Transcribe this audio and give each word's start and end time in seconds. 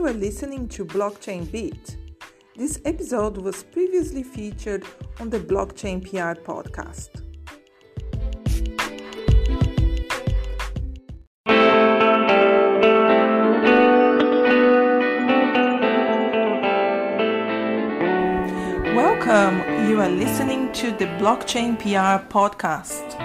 you 0.00 0.06
are 0.06 0.14
listening 0.14 0.66
to 0.66 0.82
Blockchain 0.82 1.52
Beat. 1.52 1.98
This 2.56 2.80
episode 2.86 3.36
was 3.36 3.62
previously 3.64 4.22
featured 4.22 4.86
on 5.18 5.28
the 5.28 5.38
Blockchain 5.38 6.00
PR 6.00 6.40
podcast. 6.40 7.10
Welcome, 18.96 19.90
you 19.90 20.00
are 20.00 20.08
listening 20.08 20.72
to 20.72 20.92
the 20.92 21.08
Blockchain 21.20 21.78
PR 21.78 22.24
podcast. 22.32 23.20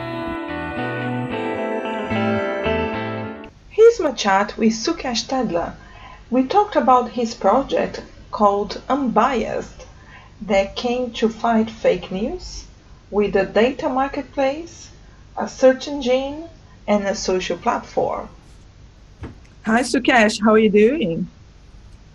Here's 3.69 4.01
my 4.01 4.11
chat 4.11 4.57
with 4.57 4.73
Sukesh 4.73 5.27
Tedla. 5.27 5.73
We 6.35 6.43
talked 6.43 6.75
about 6.75 7.11
his 7.11 7.33
project 7.33 8.03
called 8.29 8.81
Unbiased 8.89 9.85
that 10.41 10.75
came 10.75 11.11
to 11.11 11.29
fight 11.29 11.69
fake 11.69 12.11
news 12.11 12.65
with 13.09 13.37
a 13.37 13.45
data 13.45 13.87
marketplace, 13.87 14.89
a 15.37 15.47
search 15.47 15.87
engine, 15.87 16.49
and 16.89 17.05
a 17.05 17.15
social 17.15 17.57
platform. 17.57 18.27
Hi, 19.65 19.79
Sukesh. 19.79 20.43
How 20.43 20.51
are 20.51 20.59
you 20.59 20.69
doing? 20.69 21.25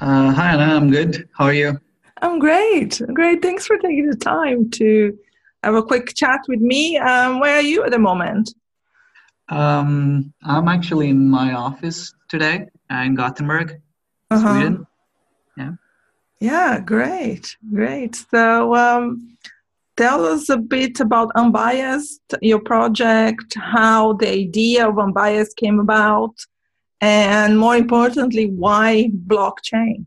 Uh, 0.03 0.33
hi, 0.33 0.53
Anna. 0.53 0.75
I'm 0.77 0.91
good. 0.91 1.27
How 1.33 1.47
are 1.47 1.55
you? 1.55 1.81
I'm 2.21 2.39
great. 2.39 3.01
Great. 3.15 3.41
Thanks 3.41 3.67
for 3.67 3.79
taking 3.79 4.11
the 4.11 4.17
time 4.17 4.69
to 4.73 5.19
have 5.65 5.77
a 5.77 5.83
quick 5.83 6.15
chat 6.15 6.41
with 6.47 6.61
me. 6.61 6.99
Um, 6.99 7.41
where 7.41 7.57
are 7.57 7.69
you 7.73 7.85
at 7.85 7.91
the 7.91 7.99
moment? 7.99 8.53
Um, 9.49 10.35
I'm 10.43 10.69
actually 10.69 11.09
in 11.09 11.27
my 11.27 11.55
office 11.55 12.13
today 12.29 12.67
in 12.91 13.15
Gothenburg, 13.15 13.81
uh-huh. 14.31 14.77
Yeah. 15.57 15.73
Yeah, 16.41 16.81
great, 16.81 17.57
great. 17.73 18.17
So, 18.31 18.75
um, 18.75 19.37
tell 19.97 20.25
us 20.25 20.49
a 20.49 20.57
bit 20.57 21.01
about 21.01 21.31
Unbiased, 21.35 22.23
your 22.41 22.61
project, 22.61 23.55
how 23.57 24.15
the 24.15 24.31
idea 24.31 24.89
of 24.89 24.99
Unbiased 24.99 25.57
came 25.57 25.79
about, 25.79 26.35
and 27.01 27.59
more 27.59 27.77
importantly, 27.77 28.47
why 28.47 29.11
blockchain? 29.27 30.07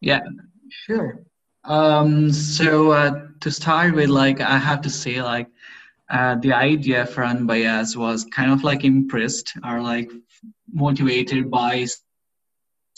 Yeah, 0.00 0.22
sure. 0.68 1.22
Um, 1.62 2.32
so 2.32 2.90
uh, 2.90 3.26
to 3.40 3.50
start 3.50 3.94
with, 3.94 4.08
like 4.08 4.40
I 4.40 4.58
have 4.58 4.80
to 4.82 4.90
say, 4.90 5.22
like 5.22 5.48
uh, 6.10 6.34
the 6.36 6.52
idea 6.52 7.06
for 7.06 7.24
Unbiased 7.24 7.96
was 7.96 8.24
kind 8.24 8.50
of 8.50 8.64
like 8.64 8.84
impressed 8.84 9.52
or 9.64 9.80
like 9.80 10.10
motivated 10.72 11.50
by 11.50 11.86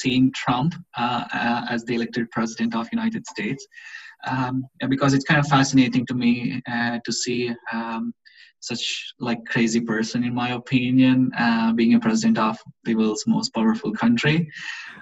seeing 0.03 0.33
Trump 0.33 0.75
uh, 0.99 1.25
uh, 1.33 1.67
as 1.69 1.85
the 1.85 1.95
elected 1.95 2.31
president 2.31 2.75
of 2.75 2.89
United 2.93 3.27
States, 3.27 3.67
um, 4.27 4.65
because 4.89 5.15
it's 5.15 5.25
kind 5.25 5.41
of 5.41 5.47
fascinating 5.47 6.05
to 6.07 6.15
me 6.15 6.61
uh, 6.71 6.99
to 7.05 7.13
see 7.13 7.51
um, 7.73 8.13
such 8.61 9.13
like 9.19 9.39
crazy 9.47 9.81
person, 9.81 10.23
in 10.23 10.35
my 10.35 10.51
opinion, 10.51 11.31
uh, 11.37 11.73
being 11.73 11.95
a 11.95 12.01
president 12.01 12.39
of 12.39 12.57
the 12.85 12.95
world's 12.95 13.27
most 13.27 13.53
powerful 13.55 13.93
country. 13.93 14.49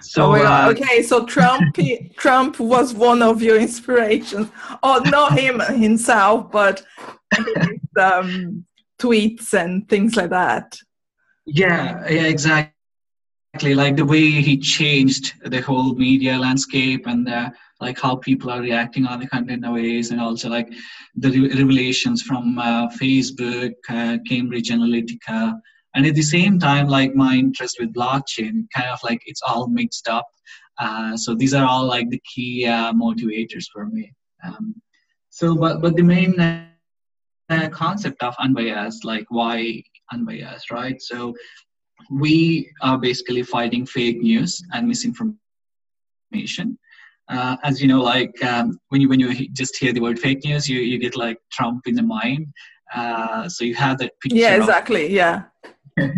So 0.01 0.35
oh 0.35 0.69
okay, 0.71 1.03
so 1.03 1.25
Trump 1.25 1.75
Trump 2.17 2.59
was 2.59 2.93
one 2.93 3.21
of 3.21 3.41
your 3.41 3.57
inspirations. 3.59 4.49
Oh, 4.81 5.01
not 5.05 5.37
him 5.37 5.59
himself, 5.59 6.51
but 6.51 6.83
his, 7.35 7.79
um, 7.99 8.65
tweets 8.99 9.53
and 9.53 9.87
things 9.87 10.15
like 10.15 10.31
that. 10.31 10.77
Yeah, 11.45 12.07
yeah, 12.09 12.23
exactly 12.23 12.80
exactly 13.53 13.75
like 13.75 13.97
the 13.97 14.05
way 14.05 14.29
he 14.29 14.57
changed 14.57 15.33
the 15.43 15.59
whole 15.59 15.93
media 15.95 16.39
landscape 16.39 17.05
and 17.05 17.27
uh, 17.27 17.49
like 17.81 17.99
how 17.99 18.15
people 18.15 18.49
are 18.49 18.61
reacting 18.61 19.05
on 19.05 19.19
the 19.19 19.27
content 19.27 19.61
nowadays 19.61 20.11
and 20.11 20.21
also 20.21 20.47
like 20.47 20.71
the 21.15 21.49
revelations 21.49 22.21
from 22.21 22.57
uh, 22.59 22.87
facebook 23.01 23.73
uh, 23.89 24.17
cambridge 24.25 24.69
analytica. 24.69 25.53
And 25.93 26.05
at 26.05 26.15
the 26.15 26.21
same 26.21 26.59
time 26.59 26.87
like 26.87 27.13
my 27.13 27.35
interest 27.35 27.75
with 27.77 27.93
blockchain 27.93 28.67
kind 28.73 28.89
of 28.89 28.99
like 29.03 29.21
it's 29.25 29.41
all 29.45 29.67
mixed 29.67 30.07
up. 30.07 30.29
Uh, 30.79 31.17
so 31.17 31.35
these 31.35 31.53
are 31.53 31.65
all 31.65 31.85
like 31.85 32.09
the 32.09 32.21
key 32.33 32.65
uh, 32.65 32.93
motivators 32.93 33.65
for 33.73 33.85
me. 33.85 34.13
Um, 34.45 34.75
so 35.29 35.55
but 35.55 35.81
but 35.81 35.97
the 35.97 36.03
main 36.03 36.39
uh, 36.39 37.67
concept 37.69 38.23
of 38.23 38.33
unbiased 38.39 39.03
like 39.03 39.25
why 39.27 39.83
unbiased 40.13 40.71
right? 40.71 41.01
So 41.01 41.35
we 42.09 42.71
are 42.81 42.97
basically 42.97 43.43
fighting 43.43 43.85
fake 43.85 44.21
news 44.21 44.63
and 44.73 44.87
misinformation. 44.87 45.37
Uh, 47.29 47.55
as 47.63 47.81
you 47.81 47.87
know, 47.87 48.01
like 48.01 48.43
um, 48.43 48.77
when 48.89 48.99
you 48.99 49.07
when 49.07 49.19
you 49.19 49.47
just 49.49 49.77
hear 49.77 49.93
the 49.93 50.01
word 50.01 50.19
fake 50.19 50.43
news, 50.43 50.67
you, 50.67 50.79
you 50.79 50.97
get 50.97 51.15
like 51.15 51.37
Trump 51.51 51.87
in 51.87 51.95
the 51.95 52.03
mind. 52.03 52.47
Uh, 52.93 53.47
so 53.47 53.63
you 53.63 53.75
have 53.75 53.97
that 53.99 54.11
picture. 54.19 54.37
Yeah, 54.37 54.55
exactly. 54.55 55.05
Of, 55.05 55.11
yeah. 55.11 55.43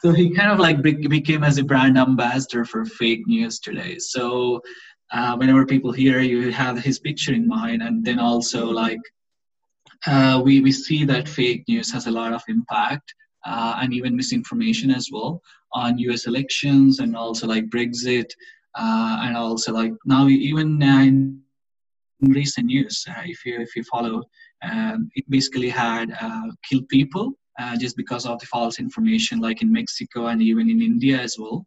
so 0.00 0.12
he 0.12 0.30
kind 0.30 0.52
of 0.52 0.58
like 0.60 0.80
be- 0.80 1.08
became 1.08 1.42
as 1.42 1.58
a 1.58 1.64
brand 1.64 1.98
ambassador 1.98 2.64
for 2.64 2.84
fake 2.84 3.26
news 3.26 3.58
today. 3.58 3.98
So 3.98 4.60
uh, 5.12 5.36
whenever 5.36 5.66
people 5.66 5.90
hear 5.90 6.20
you 6.20 6.52
have 6.52 6.78
his 6.78 6.98
picture 7.00 7.32
in 7.32 7.48
mind, 7.48 7.82
and 7.82 8.04
then 8.04 8.20
also 8.20 8.66
like 8.66 9.00
uh, 10.06 10.40
we 10.44 10.60
we 10.60 10.70
see 10.70 11.04
that 11.04 11.28
fake 11.28 11.64
news 11.68 11.92
has 11.92 12.06
a 12.06 12.10
lot 12.10 12.32
of 12.32 12.42
impact 12.48 13.14
uh, 13.44 13.78
and 13.80 13.92
even 13.92 14.16
misinformation 14.16 14.90
as 14.90 15.08
well 15.12 15.40
on 15.72 15.98
US 15.98 16.26
elections 16.26 17.00
and 17.00 17.16
also 17.16 17.46
like 17.46 17.68
Brexit 17.70 18.30
uh, 18.74 19.18
and 19.22 19.36
also 19.36 19.72
like 19.72 19.92
now 20.04 20.26
even 20.26 20.82
uh, 20.82 21.00
in 21.00 21.40
recent 22.22 22.66
news, 22.66 23.04
uh, 23.08 23.22
if 23.24 23.44
you 23.44 23.60
if 23.60 23.76
you 23.76 23.84
follow, 23.84 24.22
um, 24.62 25.08
it 25.14 25.24
basically 25.28 25.68
had 25.68 26.10
uh, 26.20 26.48
killed 26.68 26.88
people 26.88 27.32
uh, 27.58 27.76
just 27.76 27.96
because 27.96 28.26
of 28.26 28.38
the 28.40 28.46
false 28.46 28.78
information, 28.80 29.38
like 29.40 29.62
in 29.62 29.72
Mexico 29.72 30.26
and 30.26 30.42
even 30.42 30.68
in 30.70 30.80
India 30.82 31.20
as 31.20 31.36
well. 31.38 31.66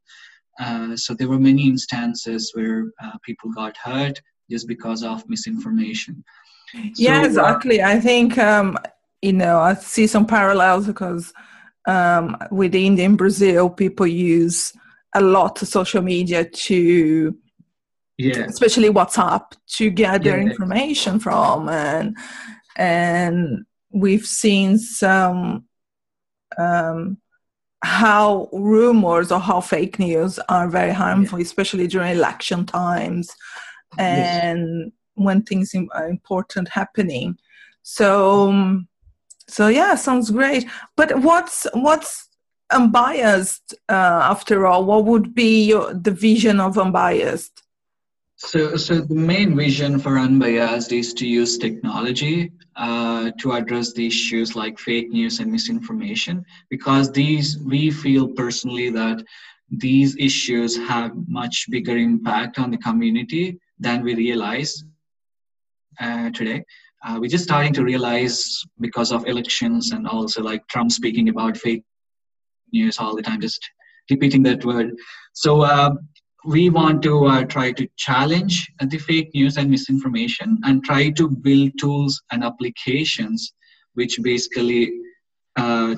so 0.96 1.14
there 1.14 1.30
were 1.30 1.40
many 1.40 1.68
instances 1.68 2.52
where 2.56 2.92
people 3.24 3.52
got 3.52 3.78
hurt 3.78 4.20
just 4.50 4.68
because 4.68 5.04
of 5.04 5.24
misinformation. 5.30 6.24
Yeah, 6.96 7.22
so, 7.22 7.28
exactly. 7.28 7.82
I 7.82 8.00
think 8.00 8.38
um, 8.38 8.78
you 9.22 9.34
know 9.34 9.60
I 9.60 9.76
see 9.76 10.08
some 10.08 10.26
parallels 10.26 10.88
because 10.88 11.34
um, 11.88 12.38
with 12.52 12.76
India 12.76 13.06
and 13.06 13.18
Brazil, 13.18 13.70
people 13.70 14.06
use 14.06 14.74
a 15.16 15.22
lot 15.22 15.62
of 15.62 15.68
social 15.68 16.02
media 16.02 16.44
to, 16.46 17.36
yeah. 18.18 18.40
especially 18.42 18.90
WhatsApp, 18.90 19.54
to 19.68 19.90
gather 19.90 20.38
yeah. 20.38 20.44
information 20.50 21.20
from, 21.20 21.70
and 21.70 22.16
and 22.76 23.66
we've 23.92 24.26
seen 24.26 24.78
some 24.78 25.66
um, 26.58 27.18
how 27.84 28.50
rumors 28.52 29.32
or 29.32 29.40
how 29.40 29.62
fake 29.62 29.98
news 29.98 30.40
are 30.50 30.68
very 30.68 30.92
harmful, 30.94 31.40
yeah. 31.40 31.46
especially 31.46 31.88
during 31.88 32.12
election 32.12 32.66
times 32.66 33.30
and 33.98 34.68
yes. 34.68 34.92
when 35.14 35.42
things 35.44 35.74
are 35.94 36.10
important 36.10 36.68
happening. 36.68 37.38
So 37.84 38.50
um, 38.50 38.88
so 39.48 39.68
yeah, 39.68 39.96
sounds 39.96 40.30
great. 40.30 40.68
But 40.96 41.20
what's 41.20 41.68
what's 41.74 42.28
unbiased 42.70 43.76
uh, 43.90 44.20
after 44.34 44.68
all? 44.68 44.84
What 44.86 45.06
would 45.06 45.34
be 45.34 45.66
your, 45.66 45.94
the 45.94 46.12
vision 46.12 46.60
of 46.60 46.78
unbiased? 46.78 47.64
So, 48.36 48.76
so 48.78 49.02
the 49.02 49.16
main 49.16 49.56
vision 49.56 49.98
for 50.00 50.20
unbiased 50.20 50.92
is 50.92 51.14
to 51.16 51.28
use 51.28 51.58
technology 51.58 52.52
uh, 52.76 53.32
to 53.40 53.54
address 53.54 53.94
the 53.94 54.06
issues 54.06 54.56
like 54.56 54.78
fake 54.78 55.10
news 55.10 55.40
and 55.40 55.52
misinformation, 55.52 56.46
because 56.70 57.12
these 57.12 57.58
we 57.60 57.90
feel 57.90 58.28
personally 58.28 58.92
that 58.92 59.24
these 59.72 60.16
issues 60.18 60.78
have 60.78 61.12
much 61.28 61.66
bigger 61.70 61.98
impact 61.98 62.60
on 62.60 62.70
the 62.70 62.78
community 62.78 63.60
than 63.80 64.04
we 64.04 64.14
realize 64.14 64.84
uh, 66.00 66.30
today 66.30 66.64
uh, 67.08 67.18
we're 67.20 67.30
just 67.30 67.46
starting 67.46 67.74
to 67.74 67.84
realize 67.84 68.64
because 68.82 69.14
of 69.14 69.26
elections 69.28 69.92
and 69.92 70.06
also 70.08 70.42
like 70.44 70.68
Trump 70.68 70.92
speaking 70.92 71.30
about 71.30 71.56
fake 71.56 71.84
news 72.74 72.98
all 73.00 73.16
the 73.16 73.22
time, 73.22 73.40
just 73.40 73.62
repeating 74.10 74.44
that 74.44 74.66
word. 74.66 74.92
So 75.34 75.62
uh, 75.62 75.92
we 76.46 76.70
want 76.70 77.02
to 77.04 77.26
uh, 77.26 77.44
try 77.46 77.72
to 77.72 77.88
challenge 77.96 78.70
the 78.82 78.98
fake 78.98 79.32
news 79.34 79.56
and 79.58 79.72
misinformation 79.72 80.60
and 80.66 80.84
try 80.84 81.10
to 81.12 81.30
build 81.30 81.72
tools 81.80 82.22
and 82.32 82.44
applications 82.44 83.54
which 83.94 84.20
basically 84.22 84.92
uh, 85.56 85.96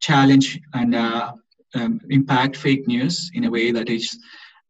challenge 0.00 0.58
and 0.72 0.94
uh, 0.94 1.32
um, 1.74 2.00
impact 2.10 2.56
fake 2.56 2.88
news 2.88 3.30
in 3.34 3.44
a 3.44 3.50
way 3.50 3.70
that 3.72 3.88
is 3.90 4.18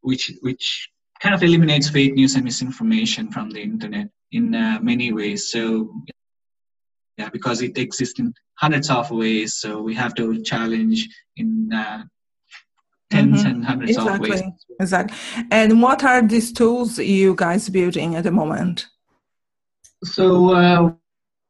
which 0.00 0.32
which 0.42 0.88
kind 1.20 1.34
of 1.34 1.42
eliminates 1.42 1.88
fake 1.88 2.14
news 2.14 2.34
and 2.34 2.44
misinformation 2.44 3.30
from 3.30 3.50
the 3.50 3.62
internet 3.62 4.08
in 4.32 4.55
uh, 4.55 4.78
many 4.82 5.12
ways. 5.12 5.50
So, 5.50 5.93
yeah, 7.17 7.28
because 7.31 7.62
it 7.62 7.78
exists 7.78 8.19
in 8.19 8.34
hundreds 8.55 8.90
of 8.90 9.11
ways, 9.11 9.55
so 9.55 9.81
we 9.82 9.94
have 9.94 10.14
to 10.14 10.43
challenge 10.43 11.08
in 11.37 11.73
uh, 11.73 12.05
tens 13.11 13.38
mm-hmm. 13.38 13.49
and 13.49 13.64
hundreds 13.64 13.96
exactly. 13.96 14.31
of 14.31 14.40
ways. 14.40 14.52
Exactly. 14.81 15.17
And 15.50 15.81
what 15.82 16.05
are 16.05 16.23
these 16.23 16.52
tools 16.52 16.99
you 16.99 17.34
guys 17.34 17.69
building 17.69 18.14
at 18.14 18.25
the 18.25 18.31
moment? 18.31 18.87
So 20.05 20.55
uh, 20.55 20.93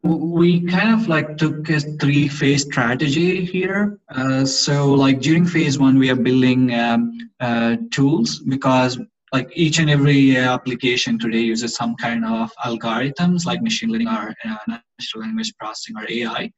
we 0.02 0.62
kind 0.67 1.00
of 1.00 1.08
like 1.08 1.37
took 1.37 1.69
a 1.69 1.81
three 1.81 2.28
phase 2.28 2.62
strategy 2.62 3.44
here. 3.44 3.99
Uh, 4.08 4.44
so 4.44 4.93
like 4.93 5.20
during 5.20 5.46
phase 5.46 5.78
one, 5.78 5.99
we 5.99 6.11
are 6.11 6.17
building 6.17 6.73
um, 6.75 7.19
uh, 7.40 7.76
tools 7.90 8.38
because 8.38 8.99
like 9.32 9.49
each 9.55 9.78
and 9.78 9.90
every 9.90 10.37
application 10.37 11.19
today 11.19 11.40
uses 11.40 11.75
some 11.75 11.96
kind 11.96 12.25
of 12.25 12.50
algorithms 12.64 13.44
like 13.44 13.61
machine 13.62 13.90
learning 13.90 14.08
or 14.08 14.34
uh, 14.44 14.56
natural 14.69 15.23
language 15.23 15.52
processing 15.58 15.96
or 15.96 16.06
AI. 16.08 16.50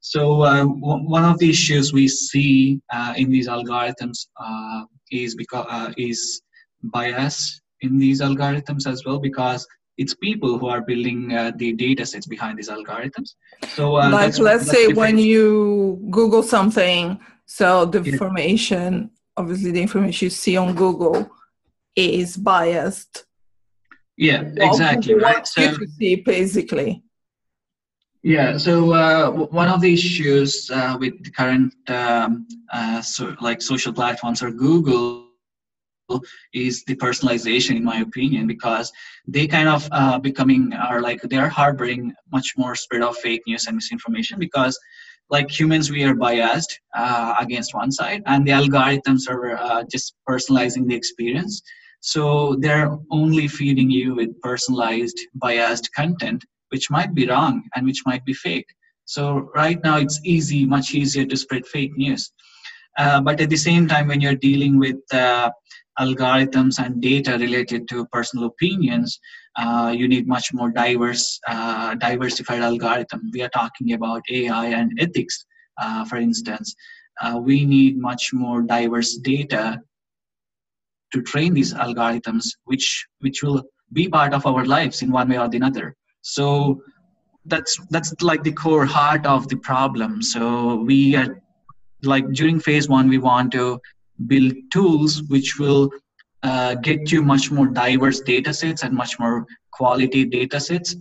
So 0.00 0.42
uh, 0.42 0.60
w- 0.64 1.08
one 1.08 1.24
of 1.24 1.38
the 1.38 1.50
issues 1.50 1.92
we 1.92 2.08
see 2.08 2.80
uh, 2.92 3.14
in 3.16 3.30
these 3.30 3.48
algorithms 3.48 4.26
uh, 4.40 4.84
is 5.10 5.34
because 5.34 5.66
uh, 5.70 5.92
is 5.96 6.42
bias 6.82 7.60
in 7.82 7.98
these 7.98 8.20
algorithms 8.20 8.86
as 8.86 9.04
well 9.04 9.18
because 9.18 9.66
it's 9.96 10.14
people 10.14 10.58
who 10.58 10.68
are 10.68 10.80
building 10.80 11.32
uh, 11.34 11.52
the 11.56 11.72
data 11.72 12.06
sets 12.06 12.26
behind 12.26 12.58
these 12.58 12.68
algorithms. 12.68 13.34
So 13.66 13.96
uh, 13.96 14.10
like 14.10 14.38
let's 14.38 14.70
say 14.70 14.88
when 14.88 15.18
you 15.18 16.06
Google 16.10 16.42
something, 16.42 17.18
so 17.46 17.84
the 17.84 18.00
yeah. 18.02 18.12
information, 18.12 19.10
obviously 19.36 19.72
the 19.72 19.82
information 19.82 20.26
you 20.26 20.30
see 20.30 20.56
on 20.56 20.74
Google 20.74 21.30
is 21.98 22.36
biased. 22.36 23.24
Yeah, 24.16 24.42
exactly. 24.56 25.14
What 25.14 25.46
so, 25.46 25.74
see 25.98 26.16
basically. 26.16 27.02
Yeah, 28.22 28.56
so 28.58 28.92
uh, 28.92 29.30
one 29.30 29.68
of 29.68 29.80
the 29.80 29.92
issues 29.92 30.70
uh, 30.70 30.96
with 30.98 31.22
the 31.22 31.30
current 31.30 31.72
um, 31.88 32.46
uh, 32.72 33.00
so, 33.00 33.36
like 33.40 33.62
social 33.62 33.92
platforms 33.92 34.42
or 34.42 34.50
Google 34.50 35.28
is 36.52 36.84
the 36.84 36.96
personalization, 36.96 37.76
in 37.76 37.84
my 37.84 37.98
opinion, 38.00 38.46
because 38.46 38.92
they 39.26 39.46
kind 39.46 39.68
of 39.68 39.88
uh, 39.92 40.18
becoming 40.18 40.72
are 40.72 41.00
like 41.00 41.22
they 41.22 41.36
are 41.36 41.48
harboring 41.48 42.12
much 42.32 42.54
more 42.56 42.74
spread 42.74 43.02
of 43.02 43.16
fake 43.16 43.42
news 43.46 43.66
and 43.66 43.76
misinformation 43.76 44.38
because 44.38 44.78
like 45.30 45.50
humans 45.50 45.90
we 45.90 46.04
are 46.04 46.14
biased 46.14 46.80
uh, 46.96 47.34
against 47.38 47.74
one 47.74 47.92
side 47.92 48.22
and 48.26 48.46
the 48.46 48.50
algorithms 48.50 49.28
are 49.28 49.56
uh, 49.58 49.84
just 49.90 50.14
personalizing 50.28 50.88
the 50.88 50.94
experience 50.94 51.62
so 52.00 52.56
they're 52.60 52.96
only 53.10 53.48
feeding 53.48 53.90
you 53.90 54.14
with 54.14 54.40
personalized 54.40 55.18
biased 55.34 55.92
content 55.94 56.44
which 56.70 56.90
might 56.90 57.14
be 57.14 57.26
wrong 57.26 57.62
and 57.74 57.86
which 57.86 58.02
might 58.06 58.24
be 58.24 58.34
fake. 58.34 58.66
So 59.04 59.50
right 59.54 59.82
now 59.82 59.96
it's 59.96 60.20
easy, 60.24 60.66
much 60.66 60.94
easier 60.94 61.24
to 61.24 61.36
spread 61.36 61.66
fake 61.66 61.96
news. 61.96 62.30
Uh, 62.98 63.20
but 63.20 63.40
at 63.40 63.48
the 63.48 63.56
same 63.56 63.86
time, 63.86 64.08
when 64.08 64.20
you're 64.20 64.34
dealing 64.34 64.78
with 64.78 64.96
uh, 65.12 65.50
algorithms 65.98 66.78
and 66.78 67.00
data 67.00 67.38
related 67.38 67.88
to 67.88 68.06
personal 68.06 68.46
opinions, 68.46 69.18
uh, 69.56 69.94
you 69.96 70.08
need 70.08 70.26
much 70.26 70.52
more 70.52 70.70
diverse, 70.70 71.40
uh, 71.48 71.94
diversified 71.94 72.60
algorithm. 72.60 73.30
We 73.32 73.42
are 73.42 73.48
talking 73.48 73.92
about 73.92 74.22
AI 74.30 74.66
and 74.66 74.92
ethics, 75.00 75.44
uh, 75.80 76.04
for 76.04 76.16
instance. 76.16 76.74
Uh, 77.20 77.38
we 77.42 77.64
need 77.64 77.98
much 77.98 78.30
more 78.32 78.62
diverse 78.62 79.16
data 79.16 79.80
to 81.12 81.22
train 81.22 81.54
these 81.54 81.74
algorithms, 81.74 82.46
which 82.64 83.06
which 83.20 83.42
will 83.42 83.62
be 83.92 84.08
part 84.08 84.34
of 84.34 84.46
our 84.46 84.64
lives 84.64 85.02
in 85.02 85.10
one 85.10 85.28
way 85.28 85.38
or 85.38 85.48
the 85.48 85.62
other. 85.62 85.94
So 86.22 86.82
that's 87.46 87.78
that's 87.90 88.14
like 88.20 88.42
the 88.42 88.52
core 88.52 88.84
heart 88.84 89.26
of 89.26 89.48
the 89.48 89.56
problem. 89.56 90.22
So 90.22 90.76
we 90.76 91.16
are 91.16 91.40
like 92.02 92.30
during 92.32 92.60
phase 92.60 92.88
one 92.88 93.08
we 93.08 93.18
want 93.18 93.52
to 93.52 93.80
build 94.26 94.52
tools 94.72 95.22
which 95.24 95.58
will 95.58 95.90
uh, 96.42 96.74
get 96.74 97.10
you 97.10 97.22
much 97.22 97.50
more 97.50 97.66
diverse 97.66 98.20
data 98.20 98.52
sets 98.52 98.82
and 98.82 98.94
much 98.94 99.18
more 99.18 99.46
quality 99.72 100.24
data 100.24 100.60
sets. 100.60 100.94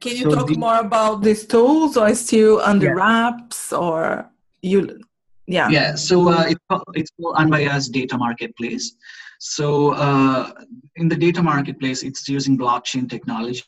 Can 0.00 0.16
you 0.16 0.24
so 0.24 0.34
talk 0.34 0.48
the, 0.48 0.58
more 0.58 0.78
about 0.78 1.22
these 1.22 1.46
tools 1.46 1.96
or 1.96 2.14
still 2.14 2.60
under 2.60 2.86
yeah. 2.86 2.92
wraps 2.92 3.72
or 3.72 4.30
you 4.62 5.00
yeah. 5.46 5.68
Yeah 5.70 5.94
so 5.94 6.28
uh, 6.28 6.44
it, 6.48 6.58
it's 6.94 7.10
called 7.20 7.36
unbiased 7.36 7.92
data 7.92 8.18
marketplace 8.18 8.96
so 9.38 9.92
uh, 9.92 10.52
in 10.96 11.08
the 11.08 11.16
data 11.16 11.42
marketplace 11.42 12.02
it's 12.02 12.28
using 12.28 12.56
blockchain 12.58 13.08
technology 13.08 13.62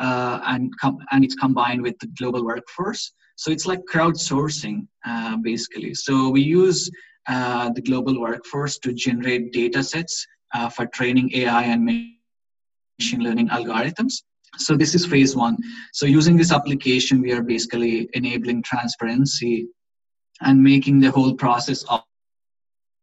uh, 0.00 0.40
and 0.46 0.72
com- 0.80 0.98
and 1.10 1.24
it's 1.24 1.34
combined 1.34 1.82
with 1.82 1.98
the 2.00 2.06
global 2.18 2.44
workforce. 2.44 3.12
So 3.36 3.50
it's 3.50 3.66
like 3.66 3.80
crowdsourcing 3.92 4.86
uh, 5.06 5.36
basically. 5.36 5.94
So 5.94 6.28
we 6.30 6.42
use 6.42 6.90
uh, 7.28 7.70
the 7.70 7.82
global 7.82 8.20
workforce 8.20 8.78
to 8.78 8.92
generate 8.92 9.52
data 9.52 9.82
sets 9.82 10.26
uh, 10.54 10.68
for 10.68 10.86
training 10.86 11.30
AI 11.34 11.62
and 11.64 11.84
machine 11.84 13.20
learning 13.20 13.48
algorithms. 13.48 14.22
So 14.56 14.76
this 14.76 14.94
is 14.94 15.06
phase 15.06 15.36
one. 15.36 15.56
So 15.92 16.06
using 16.06 16.36
this 16.36 16.52
application, 16.52 17.20
we 17.20 17.32
are 17.32 17.42
basically 17.42 18.08
enabling 18.14 18.62
transparency 18.62 19.68
and 20.40 20.62
making 20.62 21.00
the 21.00 21.10
whole 21.10 21.34
process 21.34 21.84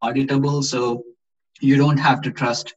auditable. 0.03 0.63
So 0.63 1.03
you 1.62 1.77
don't 1.77 1.97
have 1.97 2.21
to 2.21 2.31
trust 2.31 2.75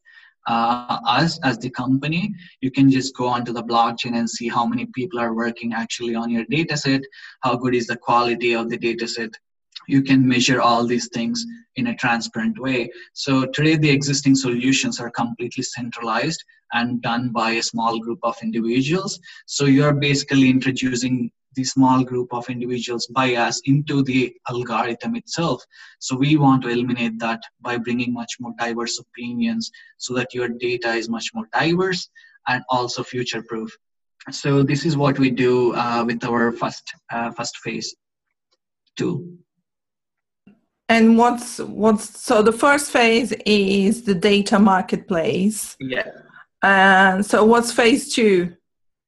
uh, 0.49 0.99
us 1.07 1.39
as 1.45 1.59
the 1.59 1.69
company, 1.69 2.35
you 2.63 2.71
can 2.71 2.91
just 2.91 3.15
go 3.15 3.29
onto 3.29 3.53
the 3.53 3.63
blockchain 3.63 4.17
and 4.17 4.29
see 4.29 4.49
how 4.49 4.65
many 4.65 4.87
people 4.87 5.21
are 5.21 5.35
working 5.35 5.75
actually 5.75 6.15
on 6.15 6.31
your 6.31 6.45
data 6.49 6.77
set, 6.77 7.03
how 7.43 7.55
good 7.55 7.75
is 7.75 7.87
the 7.87 7.97
quality 7.97 8.55
of 8.55 8.71
the 8.71 8.79
data 8.79 9.07
set. 9.07 9.31
You 9.89 10.03
can 10.03 10.27
measure 10.27 10.61
all 10.61 10.87
these 10.87 11.09
things 11.09 11.45
in 11.77 11.89
a 11.89 11.95
transparent 11.97 12.59
way. 12.59 12.91
So 13.13 13.45
today 13.47 13.77
the 13.77 13.91
existing 13.91 14.35
solutions 14.37 15.01
are 15.01 15.11
completely 15.11 15.63
centralized 15.63 16.43
and 16.73 17.03
done 17.03 17.31
by 17.31 17.53
a 17.53 17.63
small 17.63 17.99
group 17.99 18.19
of 18.23 18.37
individuals. 18.43 19.21
So 19.47 19.67
you're 19.67 19.95
basically 19.95 20.49
introducing 20.49 21.31
the 21.59 21.65
small 21.65 22.05
group 22.05 22.33
of 22.33 22.49
individuals 22.49 23.09
bias 23.09 23.61
into 23.65 23.97
the 24.05 24.33
algorithm 24.49 25.17
itself. 25.17 25.65
So 25.99 26.15
we 26.15 26.37
want 26.37 26.63
to 26.63 26.69
eliminate 26.69 27.19
that 27.19 27.41
by 27.61 27.79
bringing 27.79 28.13
much 28.13 28.33
more 28.39 28.55
diverse 28.59 29.01
opinions 29.01 29.73
so 29.97 30.15
that 30.15 30.33
your 30.33 30.49
data 30.49 30.91
is 31.01 31.09
much 31.09 31.29
more 31.35 31.49
diverse 31.53 32.09
and 32.47 32.63
also 32.69 33.03
future 33.03 33.43
proof. 33.43 33.77
So 34.31 34.63
this 34.63 34.87
is 34.87 34.97
what 34.97 35.19
we 35.19 35.31
do 35.31 35.75
uh, 35.75 36.05
with 36.07 36.25
our 36.25 36.53
first 36.53 36.85
uh, 37.11 37.31
first 37.33 37.57
phase 37.65 37.89
tool. 38.97 39.17
And 40.89 41.19
what's 41.19 41.59
what's 41.59 42.05
so 42.29 42.43
the 42.43 42.57
first 42.65 42.93
phase 42.93 43.33
is 43.45 44.05
the 44.05 44.15
data 44.15 44.61
marketplace. 44.61 45.77
Yeah. 45.81 46.11
And 46.63 47.27
so 47.27 47.45
what's 47.45 47.73
phase 47.73 48.15
two? 48.15 48.58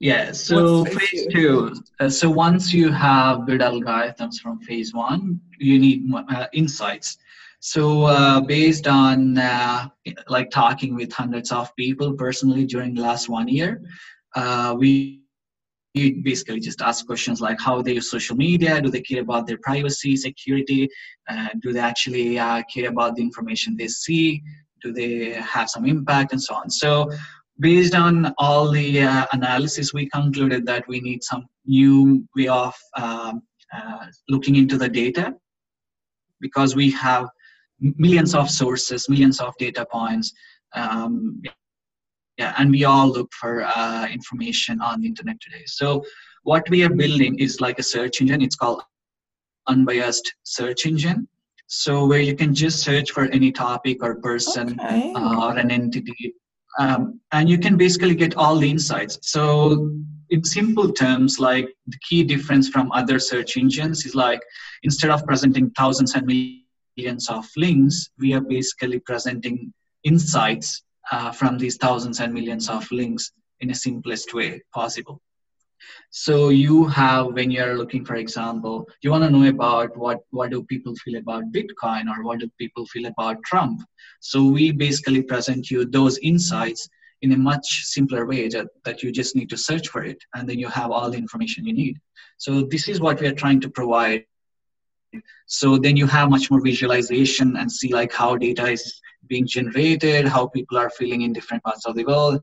Yeah, 0.00 0.33
so 0.33 0.87
phase, 0.87 1.11
phase 1.11 1.26
two. 1.30 1.75
Uh, 2.00 2.09
so 2.09 2.30
once 2.30 2.73
you 2.73 2.90
have 2.90 3.47
good 3.47 3.61
algorithms 3.61 4.37
from 4.40 4.59
phase 4.61 4.95
one, 4.95 5.38
you 5.59 5.78
need 5.78 6.11
uh, 6.14 6.47
insights. 6.54 7.19
So 7.61 8.04
uh, 8.04 8.40
based 8.40 8.87
on 8.88 9.37
uh, 9.37 9.88
like 10.26 10.50
talking 10.50 10.95
with 10.95 11.12
hundreds 11.12 11.52
of 11.52 11.76
people 11.76 12.14
personally 12.14 12.64
during 12.64 12.95
the 12.95 13.02
last 13.02 13.28
one 13.28 13.47
year, 13.47 13.83
uh, 14.35 14.75
we 14.76 15.19
you 15.92 16.23
basically 16.23 16.61
just 16.61 16.80
ask 16.80 17.04
questions 17.04 17.40
like 17.40 17.61
how 17.61 17.83
they 17.83 17.95
use 17.95 18.09
social 18.09 18.37
media, 18.37 18.80
do 18.80 18.90
they 18.90 19.00
care 19.00 19.21
about 19.21 19.49
their 19.49 19.59
privacy, 19.59 20.16
security, 20.16 20.88
uh, 21.28 21.49
do 21.61 21.73
they 21.73 21.80
actually 21.80 22.37
care 22.73 22.88
about 22.88 23.16
the 23.16 23.23
information 23.23 23.76
they 23.76 23.88
see, 23.88 24.40
do 24.83 24.92
they 24.92 25.33
have 25.33 25.69
some 25.69 25.85
impact, 25.85 26.33
and 26.33 26.40
so 26.40 26.54
on. 26.54 26.71
So 26.71 27.11
based 27.60 27.94
on 27.94 28.34
all 28.38 28.70
the 28.70 29.02
uh, 29.02 29.26
analysis, 29.32 29.92
we 29.92 30.08
concluded 30.08 30.66
that 30.66 30.88
we 30.88 31.00
need 31.00 31.22
some 31.22 31.46
new 31.66 32.26
way 32.34 32.48
of 32.48 32.74
um, 32.96 33.42
uh, 33.74 34.06
looking 34.28 34.56
into 34.56 34.76
the 34.78 34.88
data 34.88 35.34
because 36.40 36.74
we 36.74 36.90
have 36.90 37.28
millions 37.78 38.34
of 38.34 38.50
sources, 38.50 39.08
millions 39.08 39.40
of 39.40 39.54
data 39.58 39.86
points. 39.90 40.32
Um, 40.74 41.40
yeah, 42.38 42.54
and 42.58 42.70
we 42.70 42.84
all 42.84 43.08
look 43.08 43.30
for 43.38 43.64
uh, 43.64 44.08
information 44.08 44.80
on 44.80 45.02
the 45.02 45.06
internet 45.06 45.36
today. 45.40 45.62
So 45.66 46.02
what 46.42 46.68
we 46.70 46.82
are 46.84 46.94
building 46.94 47.38
is 47.38 47.60
like 47.60 47.78
a 47.78 47.82
search 47.82 48.22
engine. 48.22 48.40
It's 48.40 48.56
called 48.56 48.82
unbiased 49.66 50.34
search 50.44 50.86
engine. 50.86 51.28
So 51.66 52.06
where 52.06 52.20
you 52.20 52.34
can 52.34 52.54
just 52.54 52.80
search 52.82 53.10
for 53.10 53.24
any 53.26 53.52
topic 53.52 54.02
or 54.02 54.16
person 54.16 54.80
okay. 54.80 55.12
uh, 55.14 55.44
or 55.44 55.58
an 55.58 55.70
entity 55.70 56.34
um, 56.78 57.20
and 57.32 57.48
you 57.48 57.58
can 57.58 57.76
basically 57.76 58.14
get 58.14 58.36
all 58.36 58.56
the 58.56 58.70
insights. 58.70 59.18
So 59.22 59.90
in 60.30 60.44
simple 60.44 60.92
terms, 60.92 61.38
like 61.38 61.68
the 61.86 61.98
key 62.08 62.22
difference 62.22 62.68
from 62.68 62.92
other 62.92 63.18
search 63.18 63.56
engines 63.56 64.06
is 64.06 64.14
like 64.14 64.40
instead 64.82 65.10
of 65.10 65.26
presenting 65.26 65.70
thousands 65.70 66.14
and 66.14 66.26
millions 66.26 67.28
of 67.28 67.46
links, 67.56 68.10
we 68.18 68.32
are 68.34 68.40
basically 68.40 69.00
presenting 69.00 69.72
insights 70.04 70.82
uh, 71.10 71.32
from 71.32 71.58
these 71.58 71.76
thousands 71.76 72.20
and 72.20 72.32
millions 72.32 72.68
of 72.68 72.90
links 72.92 73.32
in 73.60 73.70
a 73.70 73.74
simplest 73.74 74.32
way 74.32 74.62
possible. 74.72 75.20
So 76.10 76.49
you 76.49 76.87
have 76.87 77.32
when 77.34 77.50
you're 77.50 77.76
looking 77.76 78.04
for 78.04 78.16
example 78.16 78.87
you 79.02 79.10
want 79.10 79.25
to 79.25 79.30
know 79.30 79.49
about 79.49 79.96
what 79.96 80.18
what 80.30 80.50
do 80.50 80.62
people 80.64 80.94
feel 80.96 81.18
about 81.18 81.52
bitcoin 81.52 82.06
or 82.08 82.22
what 82.25 82.40
do 82.40 82.50
people 82.58 82.87
feel 82.87 83.06
about 83.06 83.42
trump? 83.44 83.80
So 84.20 84.44
we 84.44 84.72
basically 84.72 85.22
present 85.22 85.70
you 85.70 85.84
those 85.84 86.18
insights 86.18 86.88
in 87.22 87.32
a 87.32 87.37
much 87.37 87.84
simpler 87.84 88.26
way 88.26 88.49
that, 88.49 88.66
that 88.84 89.02
you 89.02 89.12
just 89.12 89.37
need 89.37 89.50
to 89.50 89.56
search 89.56 89.88
for 89.88 90.04
it 90.04 90.18
and 90.34 90.49
then 90.49 90.58
you 90.58 90.68
have 90.68 90.90
all 90.90 91.10
the 91.10 91.18
information 91.18 91.66
you 91.66 91.75
need. 91.75 91.99
So 92.38 92.62
this 92.62 92.88
is 92.88 93.00
what 93.00 93.20
we 93.20 93.26
are 93.26 93.34
trying 93.34 93.60
to 93.60 93.68
provide. 93.68 94.25
So 95.46 95.76
then 95.76 95.96
you 95.96 96.06
have 96.06 96.30
much 96.30 96.50
more 96.50 96.62
visualization 96.62 97.56
and 97.56 97.70
see 97.70 97.92
like 97.92 98.12
how 98.12 98.37
data 98.37 98.70
is 98.70 99.00
being 99.30 99.46
generated 99.46 100.26
how 100.26 100.46
people 100.49 100.76
are 100.76 100.90
feeling 100.90 101.22
in 101.22 101.32
different 101.32 101.62
parts 101.62 101.87
of 101.87 101.94
the 101.94 102.04
world 102.04 102.40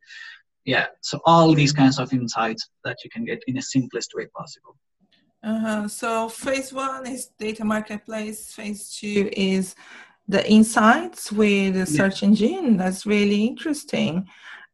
yeah 0.67 0.85
so 1.01 1.19
all 1.25 1.55
these 1.55 1.73
kinds 1.73 1.97
of 1.97 2.13
insights 2.13 2.69
that 2.83 2.97
you 3.03 3.09
can 3.09 3.25
get 3.25 3.41
in 3.47 3.55
the 3.55 3.61
simplest 3.61 4.11
way 4.15 4.27
possible. 4.37 4.75
Uh-huh. 5.43 5.87
so 5.87 6.29
phase 6.29 6.73
one 6.73 7.07
is 7.07 7.29
data 7.39 7.63
marketplace. 7.63 8.53
Phase 8.53 8.81
two 8.97 9.29
is 9.31 9.75
the 10.27 10.41
insights 10.49 11.31
with 11.31 11.75
the 11.75 11.85
search 11.85 12.21
yeah. 12.21 12.27
engine. 12.29 12.77
That's 12.77 13.05
really 13.05 13.45
interesting. 13.45 14.27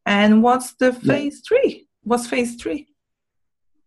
And 0.05 0.41
what's 0.41 0.73
the 0.73 0.91
phase 0.93 1.41
yeah. 1.41 1.47
three? 1.47 1.88
What's 2.03 2.27
phase 2.27 2.55
three? 2.55 2.88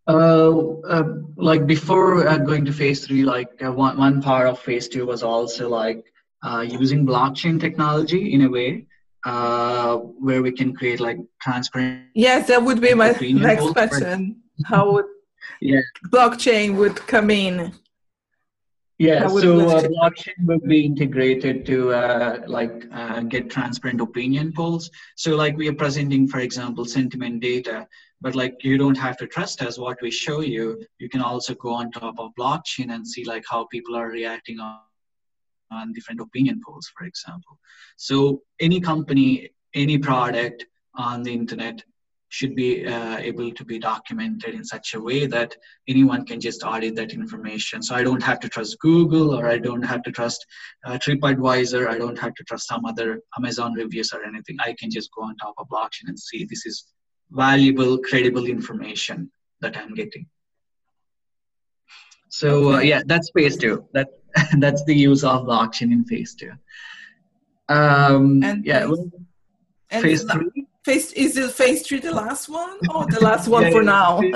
Uh, 0.09 0.79
uh, 0.83 1.15
like 1.37 1.67
before 1.67 2.29
uh, 2.29 2.39
going 2.39 2.65
to 2.65 2.73
phase 2.73 3.05
three, 3.05 3.25
like 3.25 3.51
uh, 3.65 3.73
one, 3.73 3.97
one 3.99 4.23
part 4.23 4.47
of 4.47 4.61
phase 4.61 4.89
two 4.89 5.05
was 5.05 5.23
also 5.23 5.69
like 5.69 6.05
uh, 6.45 6.61
using 6.61 7.05
blockchain 7.05 7.61
technology 7.61 8.33
in 8.33 8.43
a 8.43 8.49
way 8.49 8.87
uh, 9.27 9.97
where 9.97 10.41
we 10.41 10.53
can 10.53 10.73
create 10.73 11.01
like 11.01 11.19
transparent. 11.43 12.07
Yes, 12.15 12.47
that 12.47 12.63
would 12.63 12.81
be 12.81 12.95
my 12.95 13.11
next 13.21 13.67
question. 13.73 14.37
How 14.65 14.93
would 14.93 15.07
yeah. 15.61 15.81
blockchain 16.11 16.77
would 16.77 16.97
come 16.97 17.31
in? 17.31 17.73
Yeah, 18.99 19.27
so 19.29 19.69
uh, 19.69 19.83
blockchain 19.83 20.39
will 20.47 20.61
be 20.61 20.87
integrated 20.87 21.67
to 21.67 21.93
uh, 21.93 22.45
like 22.47 22.87
uh, 22.93 23.21
get 23.23 23.51
transparent 23.51 24.01
opinion 24.01 24.53
polls. 24.55 24.91
So 25.17 25.37
like 25.37 25.57
we 25.57 25.69
are 25.69 25.75
presenting, 25.75 26.29
for 26.29 26.39
example, 26.39 26.85
sentiment 26.87 27.41
data, 27.41 27.87
but 28.23 28.35
like 28.35 28.55
you 28.63 28.79
don't 28.79 28.97
have 28.97 29.19
to 29.19 29.27
trust 29.27 29.61
us 29.61 29.77
what 29.77 29.99
we 30.01 30.11
show 30.11 30.41
you. 30.41 30.81
You 30.99 31.11
can 31.11 31.21
also 31.21 31.53
go 31.55 31.75
on 31.75 31.91
top 31.91 32.19
of 32.19 32.31
blockchain 32.39 32.95
and 32.95 33.07
see 33.07 33.25
like 33.25 33.45
how 33.51 33.67
people 33.67 33.97
are 33.97 34.09
reacting 34.09 34.61
on 34.61 34.79
on 35.71 35.93
different 35.93 36.21
opinion 36.21 36.61
polls, 36.65 36.91
for 36.97 37.05
example. 37.05 37.59
So 37.97 38.43
any 38.61 38.81
company, 38.81 39.51
any 39.75 39.99
product 39.99 40.67
on 40.95 41.23
the 41.23 41.33
internet 41.33 41.83
should 42.29 42.57
be 42.57 42.87
uh, 42.87 43.19
able 43.19 43.53
to 43.53 43.65
be 43.65 43.79
documented 43.79 44.55
in 44.55 44.65
such 44.65 44.95
a 44.95 45.01
way 45.01 45.27
that 45.27 45.57
anyone 45.89 46.27
can 46.27 46.41
just 46.41 46.65
audit 46.65 46.97
that 46.97 47.13
information. 47.13 47.83
So 47.83 47.95
I 47.95 48.03
don't 48.03 48.23
have 48.23 48.41
to 48.41 48.49
trust 48.49 48.79
Google 48.81 49.35
or 49.35 49.49
I 49.49 49.59
don't 49.59 49.83
have 49.83 50.03
to 50.03 50.11
trust 50.11 50.45
uh, 50.85 50.99
TripAdvisor. 50.99 51.89
I 51.89 51.99
don't 51.99 52.19
have 52.19 52.35
to 52.35 52.45
trust 52.45 52.67
some 52.67 52.85
other 52.85 53.21
Amazon 53.39 53.75
reviews 53.75 54.13
or 54.13 54.25
anything. 54.25 54.57
I 54.61 54.75
can 54.79 54.91
just 54.91 55.11
go 55.17 55.23
on 55.23 55.37
top 55.37 55.55
of 55.59 55.69
blockchain 55.69 56.09
and 56.09 56.19
see 56.19 56.45
this 56.45 56.67
is 56.67 56.87
valuable, 57.31 57.99
credible 57.99 58.47
information 58.47 59.31
that 59.61 59.77
I'm 59.77 59.95
getting. 59.95 60.27
So 62.29 62.75
uh, 62.75 62.81
yeah, 62.81 63.03
that's 63.07 63.31
phase 63.35 63.57
two. 63.57 63.89
That 63.95 64.09
that's 64.59 64.85
the 64.85 64.95
use 64.95 65.25
of 65.25 65.47
blockchain 65.47 65.93
in 65.93 66.05
phase 66.05 66.35
two. 66.35 66.53
Um, 67.69 68.43
and 68.43 68.65
yeah, 68.65 68.81
phase, 68.81 68.89
well, 68.89 69.11
phase 70.03 70.25
three. 70.25 70.67
Phase 70.85 71.13
is 71.13 71.37
it 71.37 71.51
phase 71.51 71.87
three 71.87 71.99
the 71.99 72.15
last 72.15 72.49
one 72.49 72.79
or 72.95 73.07
the 73.07 73.21
last 73.21 73.49
one 73.57 73.65
yeah, 73.65 73.71
for 73.71 73.83
now? 73.83 74.19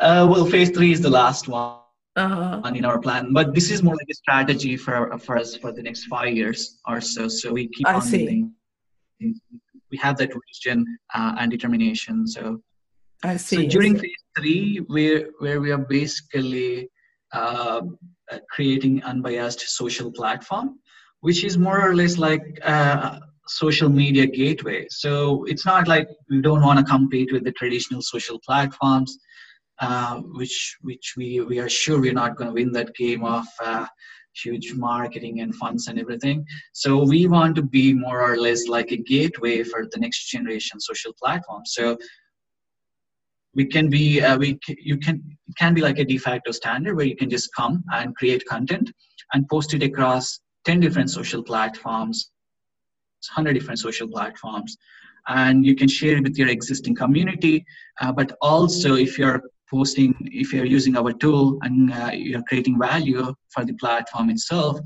uh, 0.00 0.26
well, 0.30 0.44
phase 0.44 0.70
three 0.70 0.92
is 0.92 1.00
the 1.00 1.10
last 1.10 1.48
one. 1.48 1.76
Uh-huh. 2.16 2.60
in 2.74 2.84
our 2.84 2.98
plan, 2.98 3.32
but 3.32 3.54
this 3.54 3.70
is 3.70 3.84
more 3.84 3.94
like 3.94 4.08
a 4.10 4.14
strategy 4.14 4.76
for 4.76 5.16
for 5.18 5.38
us 5.38 5.56
for 5.56 5.72
the 5.72 5.80
next 5.80 6.04
five 6.06 6.34
years 6.34 6.80
or 6.86 7.00
so. 7.00 7.28
So 7.28 7.52
we 7.52 7.68
keep 7.68 7.86
eye 7.86 7.94
on 7.94 8.02
see. 8.02 8.46
we 9.20 9.96
have 9.96 10.18
that 10.18 10.30
vision 10.48 10.84
uh, 11.14 11.36
and 11.38 11.50
determination. 11.52 12.26
So 12.26 12.60
I 13.22 13.36
see. 13.36 13.56
So 13.56 13.68
during 13.68 13.96
phase 13.96 14.24
three, 14.36 14.78
where 14.88 15.28
where 15.38 15.60
we 15.60 15.70
are 15.70 15.78
basically 15.78 16.90
uh, 17.32 17.82
creating 18.50 19.02
unbiased 19.02 19.60
social 19.60 20.10
platform, 20.12 20.78
which 21.20 21.44
is 21.44 21.58
more 21.58 21.80
or 21.86 21.94
less 21.94 22.18
like 22.18 22.42
a 22.62 23.20
social 23.46 23.88
media 23.88 24.26
gateway. 24.26 24.86
So 24.90 25.44
it's 25.44 25.66
not 25.66 25.88
like 25.88 26.08
we 26.28 26.40
don't 26.40 26.62
want 26.62 26.78
to 26.78 26.84
compete 26.84 27.32
with 27.32 27.44
the 27.44 27.52
traditional 27.52 28.02
social 28.02 28.38
platforms, 28.46 29.18
uh, 29.80 30.20
which 30.38 30.76
which 30.82 31.14
we 31.16 31.40
we 31.40 31.58
are 31.58 31.68
sure 31.68 32.00
we're 32.00 32.12
not 32.12 32.36
going 32.36 32.48
to 32.48 32.54
win 32.54 32.72
that 32.72 32.94
game 32.94 33.24
of. 33.24 33.44
Uh, 33.64 33.86
huge 34.44 34.74
marketing 34.74 35.40
and 35.40 35.54
funds 35.56 35.88
and 35.88 35.98
everything. 35.98 36.44
So 36.72 37.04
we 37.04 37.26
want 37.26 37.56
to 37.56 37.62
be 37.62 37.92
more 37.92 38.22
or 38.22 38.36
less 38.36 38.68
like 38.68 38.92
a 38.92 38.96
gateway 38.96 39.62
for 39.62 39.86
the 39.90 39.98
next 39.98 40.28
generation 40.30 40.80
social 40.80 41.12
platform. 41.20 41.62
So 41.66 41.96
we 43.54 43.64
can 43.64 43.88
be 43.90 44.20
uh, 44.20 44.36
we 44.38 44.58
you 44.78 44.96
can 44.96 45.22
it 45.48 45.56
can 45.56 45.74
be 45.74 45.80
like 45.80 45.98
a 45.98 46.04
de 46.04 46.18
facto 46.18 46.52
standard 46.52 46.96
where 46.96 47.06
you 47.06 47.16
can 47.16 47.30
just 47.30 47.50
come 47.54 47.82
and 47.92 48.16
create 48.16 48.44
content 48.46 48.90
and 49.32 49.48
post 49.48 49.74
it 49.74 49.82
across 49.82 50.40
10 50.64 50.80
different 50.80 51.10
social 51.10 51.42
platforms 51.42 52.30
100 53.28 53.52
different 53.54 53.78
social 53.78 54.08
platforms. 54.08 54.76
And 55.28 55.64
you 55.64 55.76
can 55.76 55.88
share 55.88 56.16
it 56.16 56.22
with 56.22 56.38
your 56.38 56.48
existing 56.48 56.94
community 56.94 57.64
uh, 58.00 58.12
but 58.12 58.36
also 58.40 58.94
if 58.94 59.18
you're 59.18 59.42
posting 59.70 60.14
if 60.32 60.52
you're 60.52 60.64
using 60.64 60.96
our 60.96 61.12
tool 61.12 61.58
and 61.62 61.92
uh, 61.92 62.10
you're 62.12 62.42
creating 62.48 62.78
value 62.78 63.32
for 63.50 63.64
the 63.64 63.74
platform 63.74 64.30
itself 64.30 64.80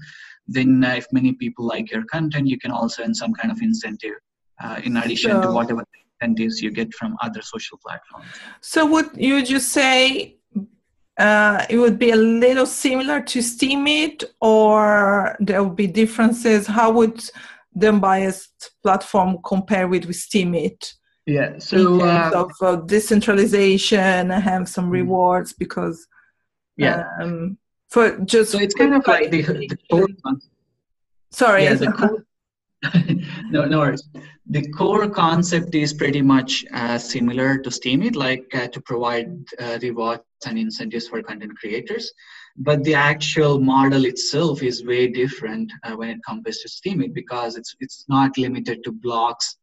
then 0.47 0.85
uh, 0.85 0.95
if 0.97 1.07
many 1.13 1.33
people 1.33 1.65
like 1.65 1.91
your 1.91 2.05
content 2.05 2.47
you 2.47 2.59
can 2.59 2.71
also 2.71 3.03
earn 3.03 3.15
some 3.15 3.33
kind 3.33 3.51
of 3.51 3.63
incentive 3.63 4.17
uh, 4.63 4.79
in 4.85 4.97
addition 4.99 5.31
so, 5.31 5.41
to 5.41 5.53
whatever 5.53 5.85
incentives 6.25 6.63
you 6.63 6.71
get 6.71 6.93
from 6.95 7.17
other 7.23 7.43
social 7.43 7.79
platforms. 7.79 8.27
So 8.61 8.87
would 8.87 9.11
you 9.17 9.45
just 9.45 9.71
say 9.71 10.37
uh, 11.19 11.65
it 11.69 11.79
would 11.79 11.99
be 11.99 12.11
a 12.11 12.17
little 12.17 12.67
similar 12.67 13.21
to 13.21 13.39
Steemit 13.41 14.25
or 14.41 15.37
there 15.41 15.63
would 15.63 15.77
be 15.77 15.87
differences? 15.87 16.67
How 16.67 16.91
would 16.93 17.23
the 17.75 17.89
unbiased 17.89 18.73
platform 18.83 19.39
compare 19.45 19.89
with, 19.89 20.05
with 20.07 20.17
Steemit? 20.17 20.95
Yeah, 21.27 21.59
so 21.59 21.77
in 21.77 22.01
terms 22.01 22.35
uh, 22.35 22.45
of 22.45 22.53
uh, 22.61 22.77
decentralization, 22.85 24.29
have 24.29 24.69
some 24.69 24.85
mm-hmm. 24.85 24.93
rewards 24.93 25.55
because 25.55 26.07
yeah, 26.77 27.05
um, 27.19 27.57
for 27.89 28.19
just 28.27 28.53
so 28.53 28.59
it's 28.59 28.75
kind 28.75 28.95
of 28.95 29.07
like 29.07 29.31
the, 29.31 29.41
the 29.41 29.79
core. 29.91 30.07
Sorry, 31.31 31.65
yeah, 31.65 31.75
the 31.75 31.93
core, 31.99 32.27
no, 33.51 33.65
no 33.65 33.79
worries. 33.79 34.07
The 34.47 34.69
core 34.73 35.09
concept 35.09 35.75
is 35.75 35.95
pretty 35.95 36.21
much 36.21 36.67
uh, 36.73 36.99
similar 36.99 37.57
to 37.59 37.71
Steemit, 37.71 38.15
like 38.15 38.45
uh, 38.55 38.69
to 38.69 38.81
provide 38.83 39.31
uh, 39.59 39.79
rewards 39.81 40.23
and 40.45 40.59
incentives 40.59 41.09
for 41.09 41.23
content 41.23 41.57
creators. 41.59 42.13
But 42.59 42.85
the 42.85 42.95
actual 42.95 43.59
model 43.59 44.05
itself 44.05 44.63
is 44.63 44.85
way 44.85 45.09
different 45.09 45.73
uh, 45.83 45.97
when 45.97 46.11
it 46.11 46.19
comes 46.27 46.59
to 46.59 46.69
Steemit 46.69 47.15
because 47.15 47.57
it's 47.57 47.75
it's 47.81 48.05
not 48.09 48.37
limited 48.37 48.85
to 48.85 48.93
blocks. 48.93 49.57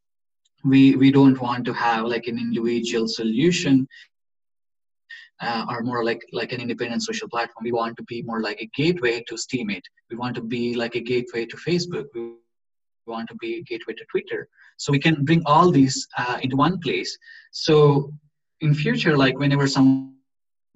We 0.63 0.95
we 0.95 1.11
don't 1.11 1.39
want 1.39 1.63
to 1.65 1.73
have 1.73 2.05
like 2.05 2.25
an 2.25 2.39
individual 2.39 3.07
solution. 3.07 3.87
Uh, 5.39 5.65
or 5.69 5.81
more 5.81 6.03
like 6.05 6.23
like 6.33 6.51
an 6.51 6.61
independent 6.61 7.01
social 7.03 7.27
platform. 7.27 7.63
We 7.63 7.71
want 7.71 7.97
to 7.97 8.03
be 8.03 8.21
more 8.23 8.41
like 8.41 8.61
a 8.61 8.69
gateway 8.75 9.23
to 9.27 9.35
Steemit. 9.35 9.81
We 10.11 10.17
want 10.17 10.35
to 10.35 10.41
be 10.41 10.75
like 10.75 10.95
a 10.95 11.01
gateway 11.01 11.45
to 11.47 11.57
Facebook. 11.57 12.05
We 12.13 12.40
want 13.07 13.29
to 13.29 13.35
be 13.35 13.57
a 13.57 13.63
gateway 13.63 13.93
to 13.93 14.05
Twitter. 14.11 14.47
So 14.77 14.91
we 14.91 14.99
can 14.99 15.23
bring 15.23 15.43
all 15.45 15.71
these 15.71 16.07
uh, 16.17 16.39
into 16.41 16.55
one 16.55 16.79
place. 16.79 17.17
So 17.51 18.11
in 18.61 18.73
future, 18.73 19.17
like 19.17 19.37
whenever 19.37 19.67
someone 19.67 20.13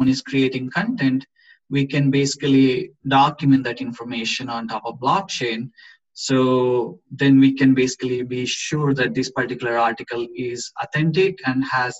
is 0.05 0.21
creating 0.21 0.71
content, 0.71 1.25
we 1.69 1.85
can 1.85 2.11
basically 2.11 2.91
document 3.07 3.63
that 3.63 3.81
information 3.81 4.49
on 4.49 4.67
top 4.67 4.83
of 4.85 4.99
blockchain. 4.99 5.69
So 6.13 6.99
then 7.11 7.39
we 7.39 7.53
can 7.53 7.73
basically 7.73 8.23
be 8.23 8.45
sure 8.45 8.93
that 8.93 9.13
this 9.13 9.31
particular 9.31 9.77
article 9.77 10.27
is 10.35 10.71
authentic 10.81 11.39
and 11.45 11.63
has 11.65 11.97